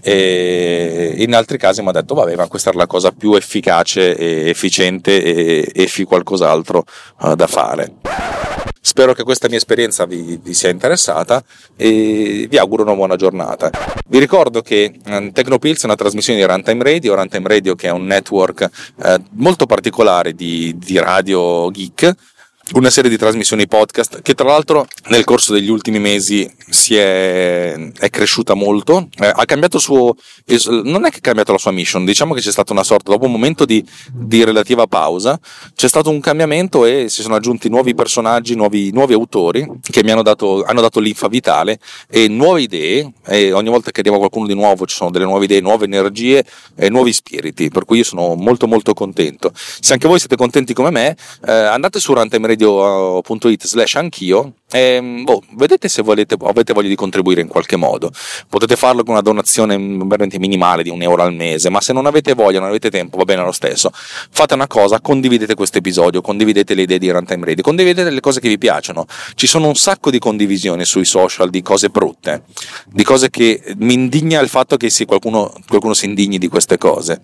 e 0.03 1.15
in 1.17 1.33
altri 1.33 1.57
casi 1.57 1.81
mi 1.81 1.87
ha 1.87 1.93
detto 1.93 2.13
vabbè 2.13 2.35
ma 2.35 2.47
questa 2.47 2.69
era 2.69 2.77
la 2.77 2.85
cosa 2.85 3.11
più 3.11 3.33
efficace 3.33 4.15
e 4.15 4.47
efficiente 4.47 5.23
e 5.23 5.71
effi 5.73 6.03
qualcos'altro 6.03 6.83
uh, 7.21 7.33
da 7.33 7.47
fare 7.47 8.56
Spero 8.87 9.11
che 9.11 9.23
questa 9.23 9.49
mia 9.49 9.57
esperienza 9.57 10.05
vi, 10.05 10.39
vi, 10.41 10.53
sia 10.53 10.69
interessata 10.69 11.43
e 11.75 12.47
vi 12.49 12.57
auguro 12.57 12.83
una 12.83 12.93
buona 12.93 13.17
giornata. 13.17 13.69
Vi 14.07 14.17
ricordo 14.17 14.61
che 14.61 14.93
eh, 15.05 15.31
Tecnopills 15.33 15.81
è 15.81 15.85
una 15.87 15.97
trasmissione 15.97 16.39
di 16.39 16.45
Runtime 16.45 16.85
Radio, 16.85 17.13
Runtime 17.13 17.49
Radio 17.49 17.75
che 17.75 17.87
è 17.87 17.91
un 17.91 18.05
network 18.05 18.69
eh, 19.03 19.21
molto 19.31 19.65
particolare 19.65 20.33
di, 20.33 20.73
di 20.77 20.97
radio 20.99 21.69
geek 21.69 22.15
una 22.73 22.89
serie 22.89 23.09
di 23.09 23.17
trasmissioni 23.17 23.67
podcast 23.67 24.21
che 24.21 24.33
tra 24.33 24.47
l'altro 24.47 24.87
nel 25.07 25.23
corso 25.23 25.53
degli 25.53 25.69
ultimi 25.69 25.99
mesi 25.99 26.49
si 26.69 26.95
è, 26.95 27.73
è 27.97 28.09
cresciuta 28.09 28.53
molto. 28.53 29.07
Eh, 29.19 29.31
ha 29.33 29.45
cambiato 29.45 29.79
suo 29.79 30.15
non 30.83 31.05
è 31.05 31.09
che 31.09 31.17
ha 31.17 31.21
cambiato 31.21 31.51
la 31.51 31.57
sua 31.57 31.71
mission 31.71 32.05
diciamo 32.05 32.33
che 32.33 32.41
c'è 32.41 32.51
stata 32.51 32.73
una 32.73 32.83
sorta 32.83 33.11
dopo 33.11 33.25
un 33.25 33.31
momento 33.31 33.65
di, 33.65 33.83
di 34.11 34.43
relativa 34.43 34.87
pausa 34.87 35.39
c'è 35.75 35.87
stato 35.87 36.09
un 36.09 36.19
cambiamento 36.19 36.85
e 36.85 37.09
si 37.09 37.21
sono 37.21 37.35
aggiunti 37.35 37.69
nuovi 37.69 37.93
personaggi 37.93 38.55
nuovi, 38.55 38.91
nuovi 38.91 39.13
autori 39.13 39.67
che 39.81 40.03
mi 40.03 40.11
hanno 40.11 40.23
dato, 40.23 40.63
hanno 40.63 40.81
dato 40.81 40.99
l'infa 40.99 41.27
vitale 41.27 41.79
e 42.09 42.27
nuove 42.27 42.61
idee 42.61 43.11
e 43.25 43.51
ogni 43.51 43.69
volta 43.69 43.91
che 43.91 44.01
arriva 44.01 44.17
qualcuno 44.17 44.47
di 44.47 44.55
nuovo 44.55 44.85
ci 44.85 44.95
sono 44.95 45.11
delle 45.11 45.25
nuove 45.25 45.45
idee 45.45 45.61
nuove 45.61 45.85
energie 45.85 46.43
e 46.75 46.89
nuovi 46.89 47.13
spiriti 47.13 47.69
per 47.69 47.85
cui 47.85 47.99
io 47.99 48.03
sono 48.03 48.35
molto 48.35 48.67
molto 48.67 48.93
contento. 48.93 49.51
Se 49.53 49.93
anche 49.93 50.07
voi 50.07 50.19
siete 50.19 50.35
contenti 50.35 50.73
come 50.73 50.91
me 50.91 51.15
eh, 51.45 51.51
andate 51.51 51.99
su 51.99 52.13
Runtime 52.13 52.47
radio.it 52.57 53.63
slash 53.63 53.95
anch'io 53.95 54.53
e 54.69 54.95
ehm, 54.95 55.23
boh, 55.23 55.43
vedete 55.51 55.87
se 55.87 56.01
volete, 56.01 56.35
avete 56.41 56.73
voglia 56.73 56.89
di 56.89 56.95
contribuire 56.95 57.39
in 57.39 57.47
qualche 57.47 57.77
modo. 57.77 58.11
Potete 58.49 58.75
farlo 58.75 59.03
con 59.03 59.13
una 59.13 59.21
donazione 59.21 59.77
veramente 59.77 60.39
minimale 60.39 60.83
di 60.83 60.89
un 60.89 61.01
euro 61.01 61.21
al 61.21 61.33
mese, 61.33 61.69
ma 61.69 61.79
se 61.79 61.93
non 61.93 62.05
avete 62.05 62.33
voglia, 62.33 62.59
non 62.59 62.67
avete 62.67 62.89
tempo, 62.89 63.15
va 63.15 63.23
bene 63.23 63.43
lo 63.43 63.53
stesso. 63.53 63.91
Fate 63.93 64.55
una 64.55 64.67
cosa, 64.67 64.99
condividete 64.99 65.55
questo 65.55 65.77
episodio, 65.77 66.19
condividete 66.19 66.73
le 66.73 66.81
idee 66.81 66.97
di 66.97 67.09
Runtime 67.09 67.45
Radio, 67.45 67.63
condividete 67.63 68.09
le 68.09 68.19
cose 68.19 68.41
che 68.41 68.49
vi 68.49 68.57
piacciono. 68.57 69.05
Ci 69.35 69.47
sono 69.47 69.67
un 69.67 69.75
sacco 69.75 70.11
di 70.11 70.19
condivisioni 70.19 70.83
sui 70.83 71.05
social 71.05 71.49
di 71.49 71.61
cose 71.61 71.87
brutte, 71.87 72.43
di 72.87 73.03
cose 73.03 73.29
che 73.29 73.73
mi 73.77 73.93
indigna 73.93 74.41
il 74.41 74.49
fatto 74.49 74.75
che 74.75 74.89
sì, 74.89 75.05
qualcuno, 75.05 75.53
qualcuno 75.65 75.93
si 75.93 76.07
indigni 76.07 76.37
di 76.37 76.49
queste 76.49 76.77
cose. 76.77 77.21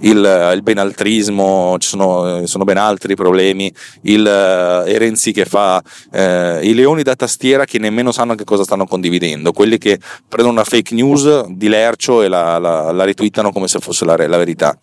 Il, 0.00 0.52
il 0.54 0.62
benaltrismo, 0.62 1.76
ci 1.78 1.88
sono, 1.88 2.46
sono, 2.46 2.64
ben 2.64 2.76
altri 2.76 3.14
problemi, 3.14 3.72
il 4.02 4.20
uh, 4.20 4.86
Erenzi 4.86 5.32
che 5.32 5.46
fa 5.46 5.82
uh, 6.10 6.62
il 6.62 6.81
leoni 6.82 7.02
da 7.02 7.14
tastiera 7.14 7.64
che 7.64 7.78
nemmeno 7.78 8.12
sanno 8.12 8.34
che 8.34 8.44
cosa 8.44 8.64
stanno 8.64 8.86
condividendo, 8.86 9.52
quelli 9.52 9.78
che 9.78 9.98
prendono 10.28 10.58
una 10.58 10.64
fake 10.64 10.94
news 10.94 11.46
di 11.46 11.68
lercio 11.68 12.22
e 12.22 12.28
la, 12.28 12.58
la, 12.58 12.92
la 12.92 13.04
retweetano 13.04 13.52
come 13.52 13.68
se 13.68 13.78
fosse 13.78 14.04
la, 14.04 14.16
la 14.16 14.36
verità. 14.36 14.76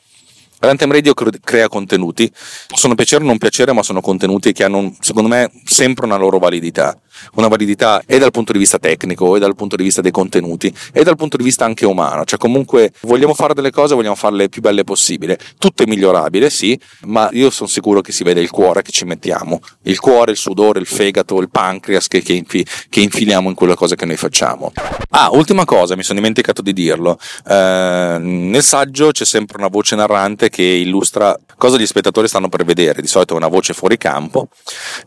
Runtime 0.62 0.94
Radio 0.94 1.14
crea 1.14 1.70
contenuti, 1.70 2.30
possono 2.68 2.94
piacere 2.94 3.24
o 3.24 3.28
non 3.28 3.38
piacere, 3.38 3.72
ma 3.72 3.82
sono 3.82 4.02
contenuti 4.02 4.52
che 4.52 4.66
hanno, 4.66 4.94
secondo 5.00 5.30
me, 5.30 5.50
sempre 5.64 6.06
una 6.06 6.18
loro 6.18 6.38
validità. 6.38 6.98
Una 7.34 7.48
validità 7.48 8.02
e 8.06 8.18
dal 8.18 8.32
punto 8.32 8.52
di 8.52 8.60
vista 8.60 8.78
tecnico, 8.78 9.36
e 9.36 9.40
dal 9.40 9.56
punto 9.56 9.76
di 9.76 9.84
vista 9.84 10.02
dei 10.02 10.12
contenuti, 10.12 10.74
e 10.92 11.04
dal 11.04 11.16
punto 11.16 11.38
di 11.38 11.44
vista 11.44 11.66
anche 11.66 11.86
umano. 11.86 12.26
Cioè, 12.26 12.40
comunque, 12.40 12.92
vogliamo 13.02 13.34
fare 13.34 13.54
delle 13.54 13.72
cose, 13.72 13.96
vogliamo 13.96 14.16
farle 14.16 14.50
più 14.50 14.62
belle 14.62 14.84
possibile. 14.84 15.38
Tutto 15.58 15.84
è 15.84 15.86
migliorabile, 15.86 16.50
sì, 16.50 16.80
ma 17.02 17.30
io 17.32 17.50
sono 17.50 17.70
sicuro 17.70 18.02
che 18.02 18.12
si 18.12 18.24
vede 18.24 18.42
il 18.42 18.50
cuore 18.50 18.82
che 18.82 18.92
ci 18.92 19.06
mettiamo. 19.06 19.62
Il 19.84 20.00
cuore, 20.00 20.32
il 20.32 20.38
sudore, 20.38 20.80
il 20.80 20.86
fegato, 20.86 21.40
il 21.40 21.50
pancreas 21.50 22.08
che, 22.08 22.22
che, 22.22 22.34
infi, 22.34 22.66
che 22.90 23.02
infiliamo 23.02 23.50
in 23.50 23.56
quelle 23.56 23.76
cose 23.76 23.96
che 23.96 24.06
noi 24.06 24.18
facciamo. 24.18 24.72
Ah, 25.12 25.30
ultima 25.32 25.66
cosa, 25.66 25.96
mi 25.96 26.04
sono 26.04 26.20
dimenticato 26.20 26.62
di 26.62 26.74
dirlo. 26.74 27.18
Eh, 27.48 28.18
nel 28.20 28.64
saggio 28.64 29.12
c'è 29.12 29.26
sempre 29.26 29.58
una 29.58 29.68
voce 29.68 29.96
narrante 29.96 30.50
che 30.50 30.64
illustra 30.64 31.38
cosa 31.58 31.78
gli 31.78 31.86
spettatori 31.86 32.28
stanno 32.28 32.50
per 32.50 32.64
vedere. 32.64 33.02
Di 33.02 33.08
solito 33.08 33.34
è 33.34 33.38
una 33.38 33.48
voce 33.48 33.74
fuori 33.74 33.98
campo. 33.98 34.48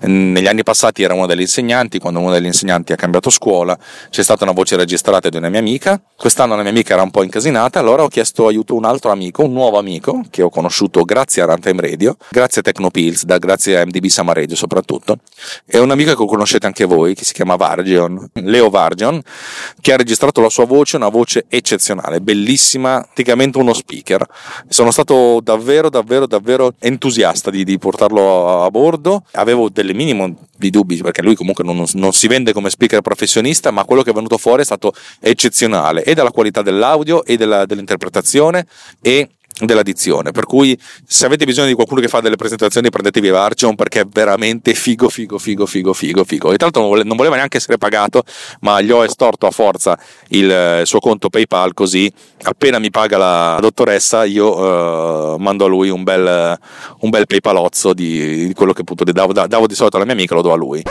Negli 0.00 0.46
anni 0.46 0.62
passati 0.62 1.02
era 1.02 1.14
uno 1.14 1.26
degli 1.26 1.40
insegnanti, 1.40 1.98
quando 2.02 2.20
uno 2.20 2.32
degli 2.32 2.44
insegnanti 2.44 2.92
ha 2.92 2.96
cambiato 2.96 3.30
scuola, 3.30 3.78
c'è 4.10 4.22
stata 4.22 4.44
una 4.44 4.52
voce 4.52 4.76
registrata 4.76 5.28
di 5.28 5.36
una 5.38 5.48
mia 5.48 5.60
amica. 5.60 5.98
Quest'anno 6.16 6.56
la 6.56 6.62
mia 6.62 6.70
amica 6.70 6.92
era 6.92 7.02
un 7.02 7.10
po' 7.10 7.22
incasinata, 7.22 7.78
allora 7.78 8.02
ho 8.02 8.08
chiesto 8.08 8.46
aiuto 8.46 8.74
a 8.74 8.76
un 8.76 8.84
altro 8.84 9.10
amico, 9.10 9.44
un 9.44 9.52
nuovo 9.52 9.78
amico 9.78 10.22
che 10.28 10.42
ho 10.42 10.50
conosciuto 10.50 11.04
grazie 11.04 11.42
a 11.42 11.46
Runtime 11.46 11.80
Radio, 11.80 12.16
grazie 12.30 12.60
a 12.60 12.64
Tecnopills, 12.64 13.24
grazie 13.38 13.80
a 13.80 13.86
MDB 13.86 14.06
Sama 14.06 14.32
Radio 14.32 14.56
soprattutto. 14.56 15.18
È 15.64 15.78
un 15.78 15.90
amico 15.90 16.14
che 16.14 16.26
conoscete 16.26 16.66
anche 16.66 16.84
voi, 16.84 17.14
che 17.14 17.24
si 17.24 17.32
chiama 17.32 17.56
Vargion, 17.56 18.30
Leo 18.34 18.68
Vargion, 18.68 19.22
che 19.80 19.92
ha 19.92 19.96
registrato 19.96 20.40
la 20.40 20.50
sua 20.50 20.66
voce, 20.66 20.96
una 20.96 21.08
voce 21.08 21.44
eccezionale, 21.48 22.20
bellissima, 22.20 23.00
praticamente 23.00 23.58
uno 23.58 23.72
speaker. 23.72 24.26
Sono 24.68 24.90
stato 24.90 25.40
davvero, 25.40 25.88
davvero, 25.88 26.26
davvero 26.26 26.74
entusiasta 26.78 27.50
di, 27.50 27.64
di 27.64 27.78
portarlo 27.78 28.48
a, 28.48 28.64
a, 28.64 28.70
bordo. 28.70 29.24
Avevo 29.32 29.68
delle 29.68 29.94
minime 29.94 30.34
di 30.56 30.70
dubbi 30.70 30.96
perché 30.96 31.22
lui 31.22 31.34
comunque 31.34 31.64
non, 31.64 31.86
non, 31.92 32.12
si 32.12 32.26
vende 32.26 32.52
come 32.52 32.70
speaker 32.70 33.00
professionista, 33.00 33.70
ma 33.70 33.84
quello 33.84 34.02
che 34.02 34.10
è 34.10 34.14
venuto 34.14 34.38
fuori 34.38 34.62
è 34.62 34.64
stato 34.64 34.92
eccezionale 35.20 36.04
e 36.04 36.14
dalla 36.14 36.30
qualità 36.30 36.62
dell'audio 36.62 37.24
e 37.24 37.36
della, 37.36 37.66
dell'interpretazione 37.66 38.66
e 39.00 39.28
della 39.60 39.82
dizione. 39.82 40.32
Per 40.32 40.44
cui, 40.44 40.78
se 41.06 41.26
avete 41.26 41.44
bisogno 41.44 41.68
di 41.68 41.74
qualcuno 41.74 42.00
che 42.00 42.08
fa 42.08 42.20
delle 42.20 42.36
presentazioni, 42.36 42.90
prendetevi 42.90 43.28
Archeon 43.28 43.74
perché 43.74 44.00
è 44.00 44.06
veramente 44.06 44.74
figo, 44.74 45.08
figo, 45.08 45.38
figo, 45.38 45.66
figo, 45.66 45.92
figo, 45.92 46.24
figo. 46.24 46.52
E 46.52 46.56
tra 46.56 46.70
l'altro 46.72 47.02
non 47.02 47.16
voleva 47.16 47.36
neanche 47.36 47.58
essere 47.58 47.78
pagato, 47.78 48.22
ma 48.60 48.80
gli 48.80 48.90
ho 48.90 49.04
estorto 49.04 49.46
a 49.46 49.50
forza 49.50 49.98
il 50.28 50.50
eh, 50.50 50.82
suo 50.84 51.00
conto 51.00 51.28
PayPal. 51.28 51.74
Così, 51.74 52.10
appena 52.42 52.78
mi 52.78 52.90
paga 52.90 53.18
la 53.18 53.58
dottoressa, 53.60 54.24
io 54.24 55.34
uh, 55.34 55.36
mando 55.38 55.64
a 55.64 55.68
lui 55.68 55.90
un 55.90 56.02
bel, 56.02 56.58
un 57.00 57.10
bel 57.10 57.26
PayPalozzo 57.26 57.92
di, 57.92 58.46
di 58.46 58.54
quello 58.54 58.72
che 58.72 58.82
appunto 58.82 59.04
davo, 59.04 59.32
davo 59.32 59.66
di 59.66 59.74
solito 59.74 59.96
alla 59.96 60.04
mia 60.04 60.14
amica, 60.14 60.34
lo 60.34 60.42
do 60.42 60.52
a 60.52 60.56
lui. 60.56 60.82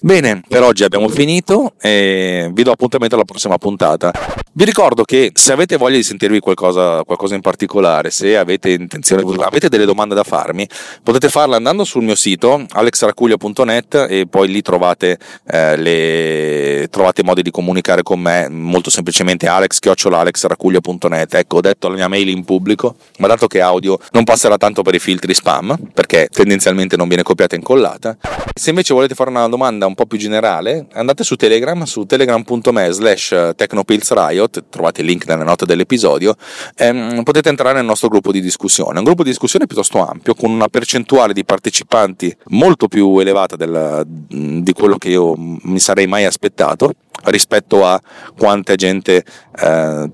Bene, 0.00 0.42
per 0.46 0.62
oggi 0.62 0.84
abbiamo 0.84 1.08
finito 1.08 1.72
e 1.80 2.48
vi 2.52 2.62
do 2.62 2.70
appuntamento 2.70 3.16
alla 3.16 3.24
prossima 3.24 3.58
puntata. 3.58 4.12
Vi 4.52 4.64
ricordo 4.64 5.02
che 5.02 5.32
se 5.34 5.52
avete 5.52 5.76
voglia 5.76 5.96
di 5.96 6.04
sentirvi 6.04 6.38
qualcosa, 6.38 7.02
qualcosa 7.02 7.34
in 7.34 7.40
particolare, 7.40 8.10
se 8.10 8.36
avete 8.36 8.70
intenzione, 8.70 9.22
avete 9.42 9.68
delle 9.68 9.84
domande 9.84 10.14
da 10.14 10.22
farmi, 10.22 10.68
potete 11.02 11.28
farle 11.28 11.56
andando 11.56 11.82
sul 11.82 12.04
mio 12.04 12.14
sito 12.14 12.64
alexracuglia.net 12.68 14.06
e 14.08 14.26
poi 14.30 14.48
lì 14.48 14.62
trovate, 14.62 15.18
eh, 15.50 15.76
le, 15.76 16.86
trovate 16.90 17.24
modi 17.24 17.42
di 17.42 17.50
comunicare 17.50 18.04
con 18.04 18.20
me 18.20 18.48
molto 18.48 18.90
semplicemente 18.90 19.48
alex-alexracuglia.net. 19.48 21.34
Ecco, 21.34 21.56
ho 21.56 21.60
detto 21.60 21.88
la 21.88 21.94
mia 21.94 22.08
mail 22.08 22.28
in 22.28 22.44
pubblico, 22.44 22.96
ma 23.18 23.26
dato 23.26 23.48
che 23.48 23.60
audio 23.60 23.98
non 24.12 24.22
passerà 24.22 24.56
tanto 24.58 24.82
per 24.82 24.94
i 24.94 25.00
filtri 25.00 25.34
spam, 25.34 25.76
perché 25.92 26.28
tendenzialmente 26.30 26.96
non 26.96 27.08
viene 27.08 27.24
copiata 27.24 27.56
e 27.56 27.58
incollata. 27.58 28.16
Se 28.54 28.70
invece 28.70 28.94
volete 28.94 29.14
fare 29.14 29.30
una 29.30 29.48
domanda 29.48 29.86
un 29.88 29.94
po' 29.94 30.06
più 30.06 30.18
generale, 30.18 30.86
andate 30.92 31.24
su 31.24 31.36
Telegram, 31.36 31.82
su 31.82 32.04
telegram.me 32.04 32.92
slash 32.92 33.52
technopillsriot, 33.56 34.64
trovate 34.70 35.00
il 35.00 35.06
link 35.08 35.26
nelle 35.26 35.44
note 35.44 35.66
dell'episodio, 35.66 36.34
ehm, 36.76 37.22
potete 37.24 37.48
entrare 37.48 37.74
nel 37.74 37.84
nostro 37.84 38.08
gruppo 38.08 38.30
di 38.30 38.40
discussione. 38.40 38.98
Un 38.98 39.04
gruppo 39.04 39.22
di 39.22 39.30
discussione 39.30 39.66
piuttosto 39.66 39.98
ampio, 40.06 40.34
con 40.34 40.50
una 40.50 40.68
percentuale 40.68 41.32
di 41.32 41.44
partecipanti 41.44 42.34
molto 42.48 42.88
più 42.88 43.18
elevata 43.18 43.56
del, 43.56 44.04
di 44.06 44.72
quello 44.72 44.96
che 44.96 45.08
io 45.08 45.34
mi 45.36 45.78
sarei 45.80 46.06
mai 46.06 46.24
aspettato 46.24 46.92
rispetto 47.24 47.84
a 47.84 48.00
quanta 48.36 48.74
gente 48.76 49.24
eh, 49.60 50.10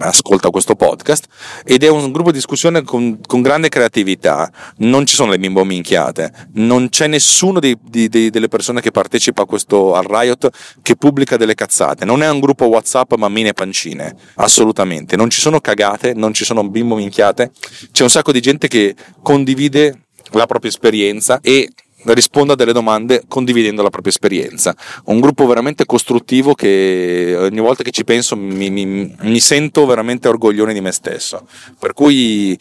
ascolta 0.00 0.50
questo 0.50 0.74
podcast. 0.74 1.26
Ed 1.64 1.82
è 1.82 1.88
un 1.88 2.12
gruppo 2.12 2.30
di 2.30 2.36
discussione 2.36 2.82
con, 2.82 3.18
con, 3.26 3.42
grande 3.42 3.68
creatività. 3.68 4.50
Non 4.78 5.06
ci 5.06 5.14
sono 5.14 5.30
le 5.30 5.38
bimbo 5.38 5.64
minchiate. 5.64 6.32
Non 6.54 6.88
c'è 6.88 7.06
nessuno 7.06 7.60
di, 7.60 7.76
di, 7.82 8.08
di, 8.08 8.30
delle 8.30 8.48
persone 8.48 8.80
che 8.80 8.87
partecipa 8.90 9.42
a 9.42 9.46
questo, 9.46 9.94
al 9.94 10.04
Riot 10.04 10.48
che 10.82 10.96
pubblica 10.96 11.36
delle 11.36 11.54
cazzate. 11.54 12.04
Non 12.04 12.22
è 12.22 12.30
un 12.30 12.40
gruppo 12.40 12.66
whatsapp 12.66 13.14
mammine 13.14 13.50
e 13.50 13.52
pancine. 13.52 14.14
Assolutamente. 14.34 15.16
Non 15.16 15.30
ci 15.30 15.40
sono 15.40 15.60
cagate 15.60 16.14
non 16.14 16.34
ci 16.34 16.44
sono 16.44 16.68
bimbo 16.68 16.96
minchiate. 16.96 17.52
C'è 17.92 18.02
un 18.02 18.10
sacco 18.10 18.32
di 18.32 18.40
gente 18.40 18.68
che 18.68 18.94
condivide 19.22 20.06
la 20.32 20.46
propria 20.46 20.70
esperienza 20.70 21.40
e 21.40 21.70
risponda 22.04 22.52
a 22.52 22.56
delle 22.56 22.72
domande 22.72 23.22
condividendo 23.26 23.82
la 23.82 23.90
propria 23.90 24.12
esperienza. 24.12 24.74
Un 25.04 25.20
gruppo 25.20 25.46
veramente 25.46 25.84
costruttivo 25.84 26.54
che 26.54 27.36
ogni 27.38 27.60
volta 27.60 27.82
che 27.82 27.90
ci 27.90 28.04
penso 28.04 28.36
mi, 28.36 28.70
mi, 28.70 29.14
mi 29.20 29.40
sento 29.40 29.86
veramente 29.86 30.28
orgoglione 30.28 30.72
di 30.72 30.80
me 30.80 30.92
stesso. 30.92 31.46
Per 31.78 31.92
cui 31.92 32.58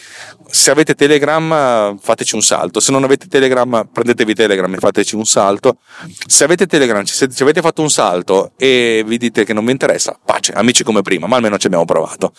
se 0.49 0.71
avete 0.71 0.95
Telegram 0.95 1.97
fateci 1.99 2.35
un 2.35 2.41
salto, 2.41 2.79
se 2.79 2.91
non 2.91 3.03
avete 3.03 3.27
Telegram 3.27 3.87
prendetevi 3.91 4.33
Telegram 4.33 4.73
e 4.73 4.77
fateci 4.77 5.15
un 5.15 5.25
salto. 5.25 5.77
Se 6.25 6.43
avete 6.43 6.65
Telegram, 6.65 7.03
se 7.03 7.29
ci 7.29 7.43
avete 7.43 7.61
fatto 7.61 7.81
un 7.81 7.89
salto 7.89 8.51
e 8.57 9.03
vi 9.05 9.17
dite 9.17 9.43
che 9.45 9.53
non 9.53 9.65
vi 9.65 9.71
interessa, 9.71 10.17
pace, 10.23 10.53
amici 10.53 10.83
come 10.83 11.01
prima, 11.01 11.27
ma 11.27 11.35
almeno 11.35 11.57
ci 11.57 11.67
abbiamo 11.67 11.85
provato. 11.85 12.33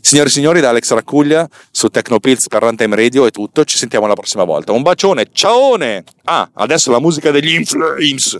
Signori 0.00 0.28
e 0.28 0.32
signori, 0.32 0.60
da 0.60 0.70
Alex 0.70 0.92
Raccuglia 0.92 1.48
su 1.70 1.88
Tecnopills 1.88 2.48
per 2.48 2.62
Runtime 2.62 2.96
Radio 2.96 3.26
è 3.26 3.30
tutto, 3.30 3.64
ci 3.64 3.76
sentiamo 3.76 4.06
la 4.06 4.14
prossima 4.14 4.44
volta. 4.44 4.72
Un 4.72 4.82
bacione, 4.82 5.28
ciaone! 5.32 6.04
Ah, 6.24 6.48
adesso 6.54 6.90
la 6.90 7.00
musica 7.00 7.30
degli 7.30 7.54
Inflames. 7.54 8.38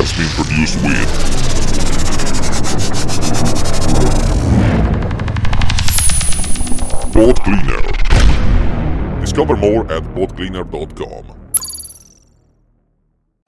Has 0.00 0.12
been 0.12 0.28
produced 0.36 0.76
with 0.84 1.08
Pod 7.12 7.42
Cleaner. 7.42 9.20
Discover 9.20 9.56
more 9.56 9.90
at 9.90 10.04
podcleaner.com. 10.14 11.34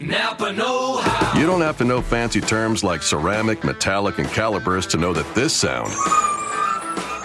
Napa 0.00 0.52
Know 0.52 0.96
How. 0.96 1.38
You 1.38 1.46
don't 1.46 1.60
have 1.60 1.78
to 1.78 1.84
know 1.84 2.02
fancy 2.02 2.40
terms 2.40 2.82
like 2.82 3.02
ceramic, 3.02 3.62
metallic, 3.62 4.18
and 4.18 4.28
calipers 4.28 4.86
to 4.88 4.96
know 4.96 5.12
that 5.12 5.32
this 5.36 5.54
sound 5.54 5.92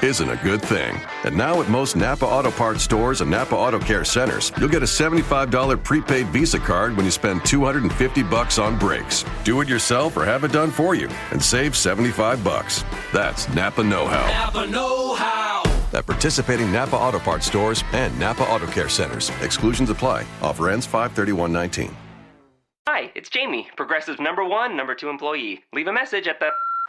isn't 0.06 0.30
a 0.30 0.36
good 0.38 0.62
thing. 0.62 1.01
And 1.24 1.36
now 1.36 1.62
at 1.62 1.70
most 1.70 1.95
Napa 1.95 2.26
Auto 2.26 2.51
Parts 2.51 2.84
stores 2.84 3.22
and 3.22 3.30
Napa 3.30 3.56
Auto 3.56 3.80
Care 3.80 4.06
centers, 4.06 4.51
you'll 4.60 4.70
get 4.70 4.84
a 4.84 4.86
$75 4.86 5.84
prepaid 5.84 6.28
Visa 6.28 6.60
card 6.60 6.95
when 6.95 7.06
you 7.06 7.12
spend 7.12 7.43
250 7.43 8.24
bucks 8.24 8.60
on 8.60 8.78
brakes. 8.78 9.26
Do 9.43 9.62
it 9.62 9.68
yourself 9.68 10.16
or 10.16 10.24
have 10.24 10.43
it 10.43 10.51
done 10.51 10.70
for 10.70 10.95
you 10.95 11.10
and 11.32 11.41
save 11.41 11.76
75 11.76 12.43
bucks. 12.43 12.84
That's 13.12 13.49
Napa 13.49 13.84
Know-How. 13.84 14.28
Napa 14.28 14.68
Know 14.68 15.16
How. 15.16 15.64
At 15.93 16.06
participating 16.06 16.72
Napa 16.72 16.95
Auto 16.95 17.20
Parts 17.20 17.47
stores 17.47 17.84
and 17.93 18.18
Napa 18.20 18.43
Auto 18.43 18.68
Care 18.68 18.89
centers. 18.89 19.32
Exclusions 19.41 19.89
apply. 19.89 20.26
Offer 20.41 20.70
ends 20.70 20.86
531.19. 20.86 21.91
Hi, 22.88 23.12
it's 23.16 23.30
Jamie, 23.30 23.68
Progressive 23.76 24.20
number 24.20 24.45
one, 24.45 24.78
number 24.78 24.93
two 24.93 25.10
employee. 25.10 25.64
Leave 25.74 25.88
a 25.88 25.93
message 25.93 26.28
at 26.28 26.39
the. 26.39 26.49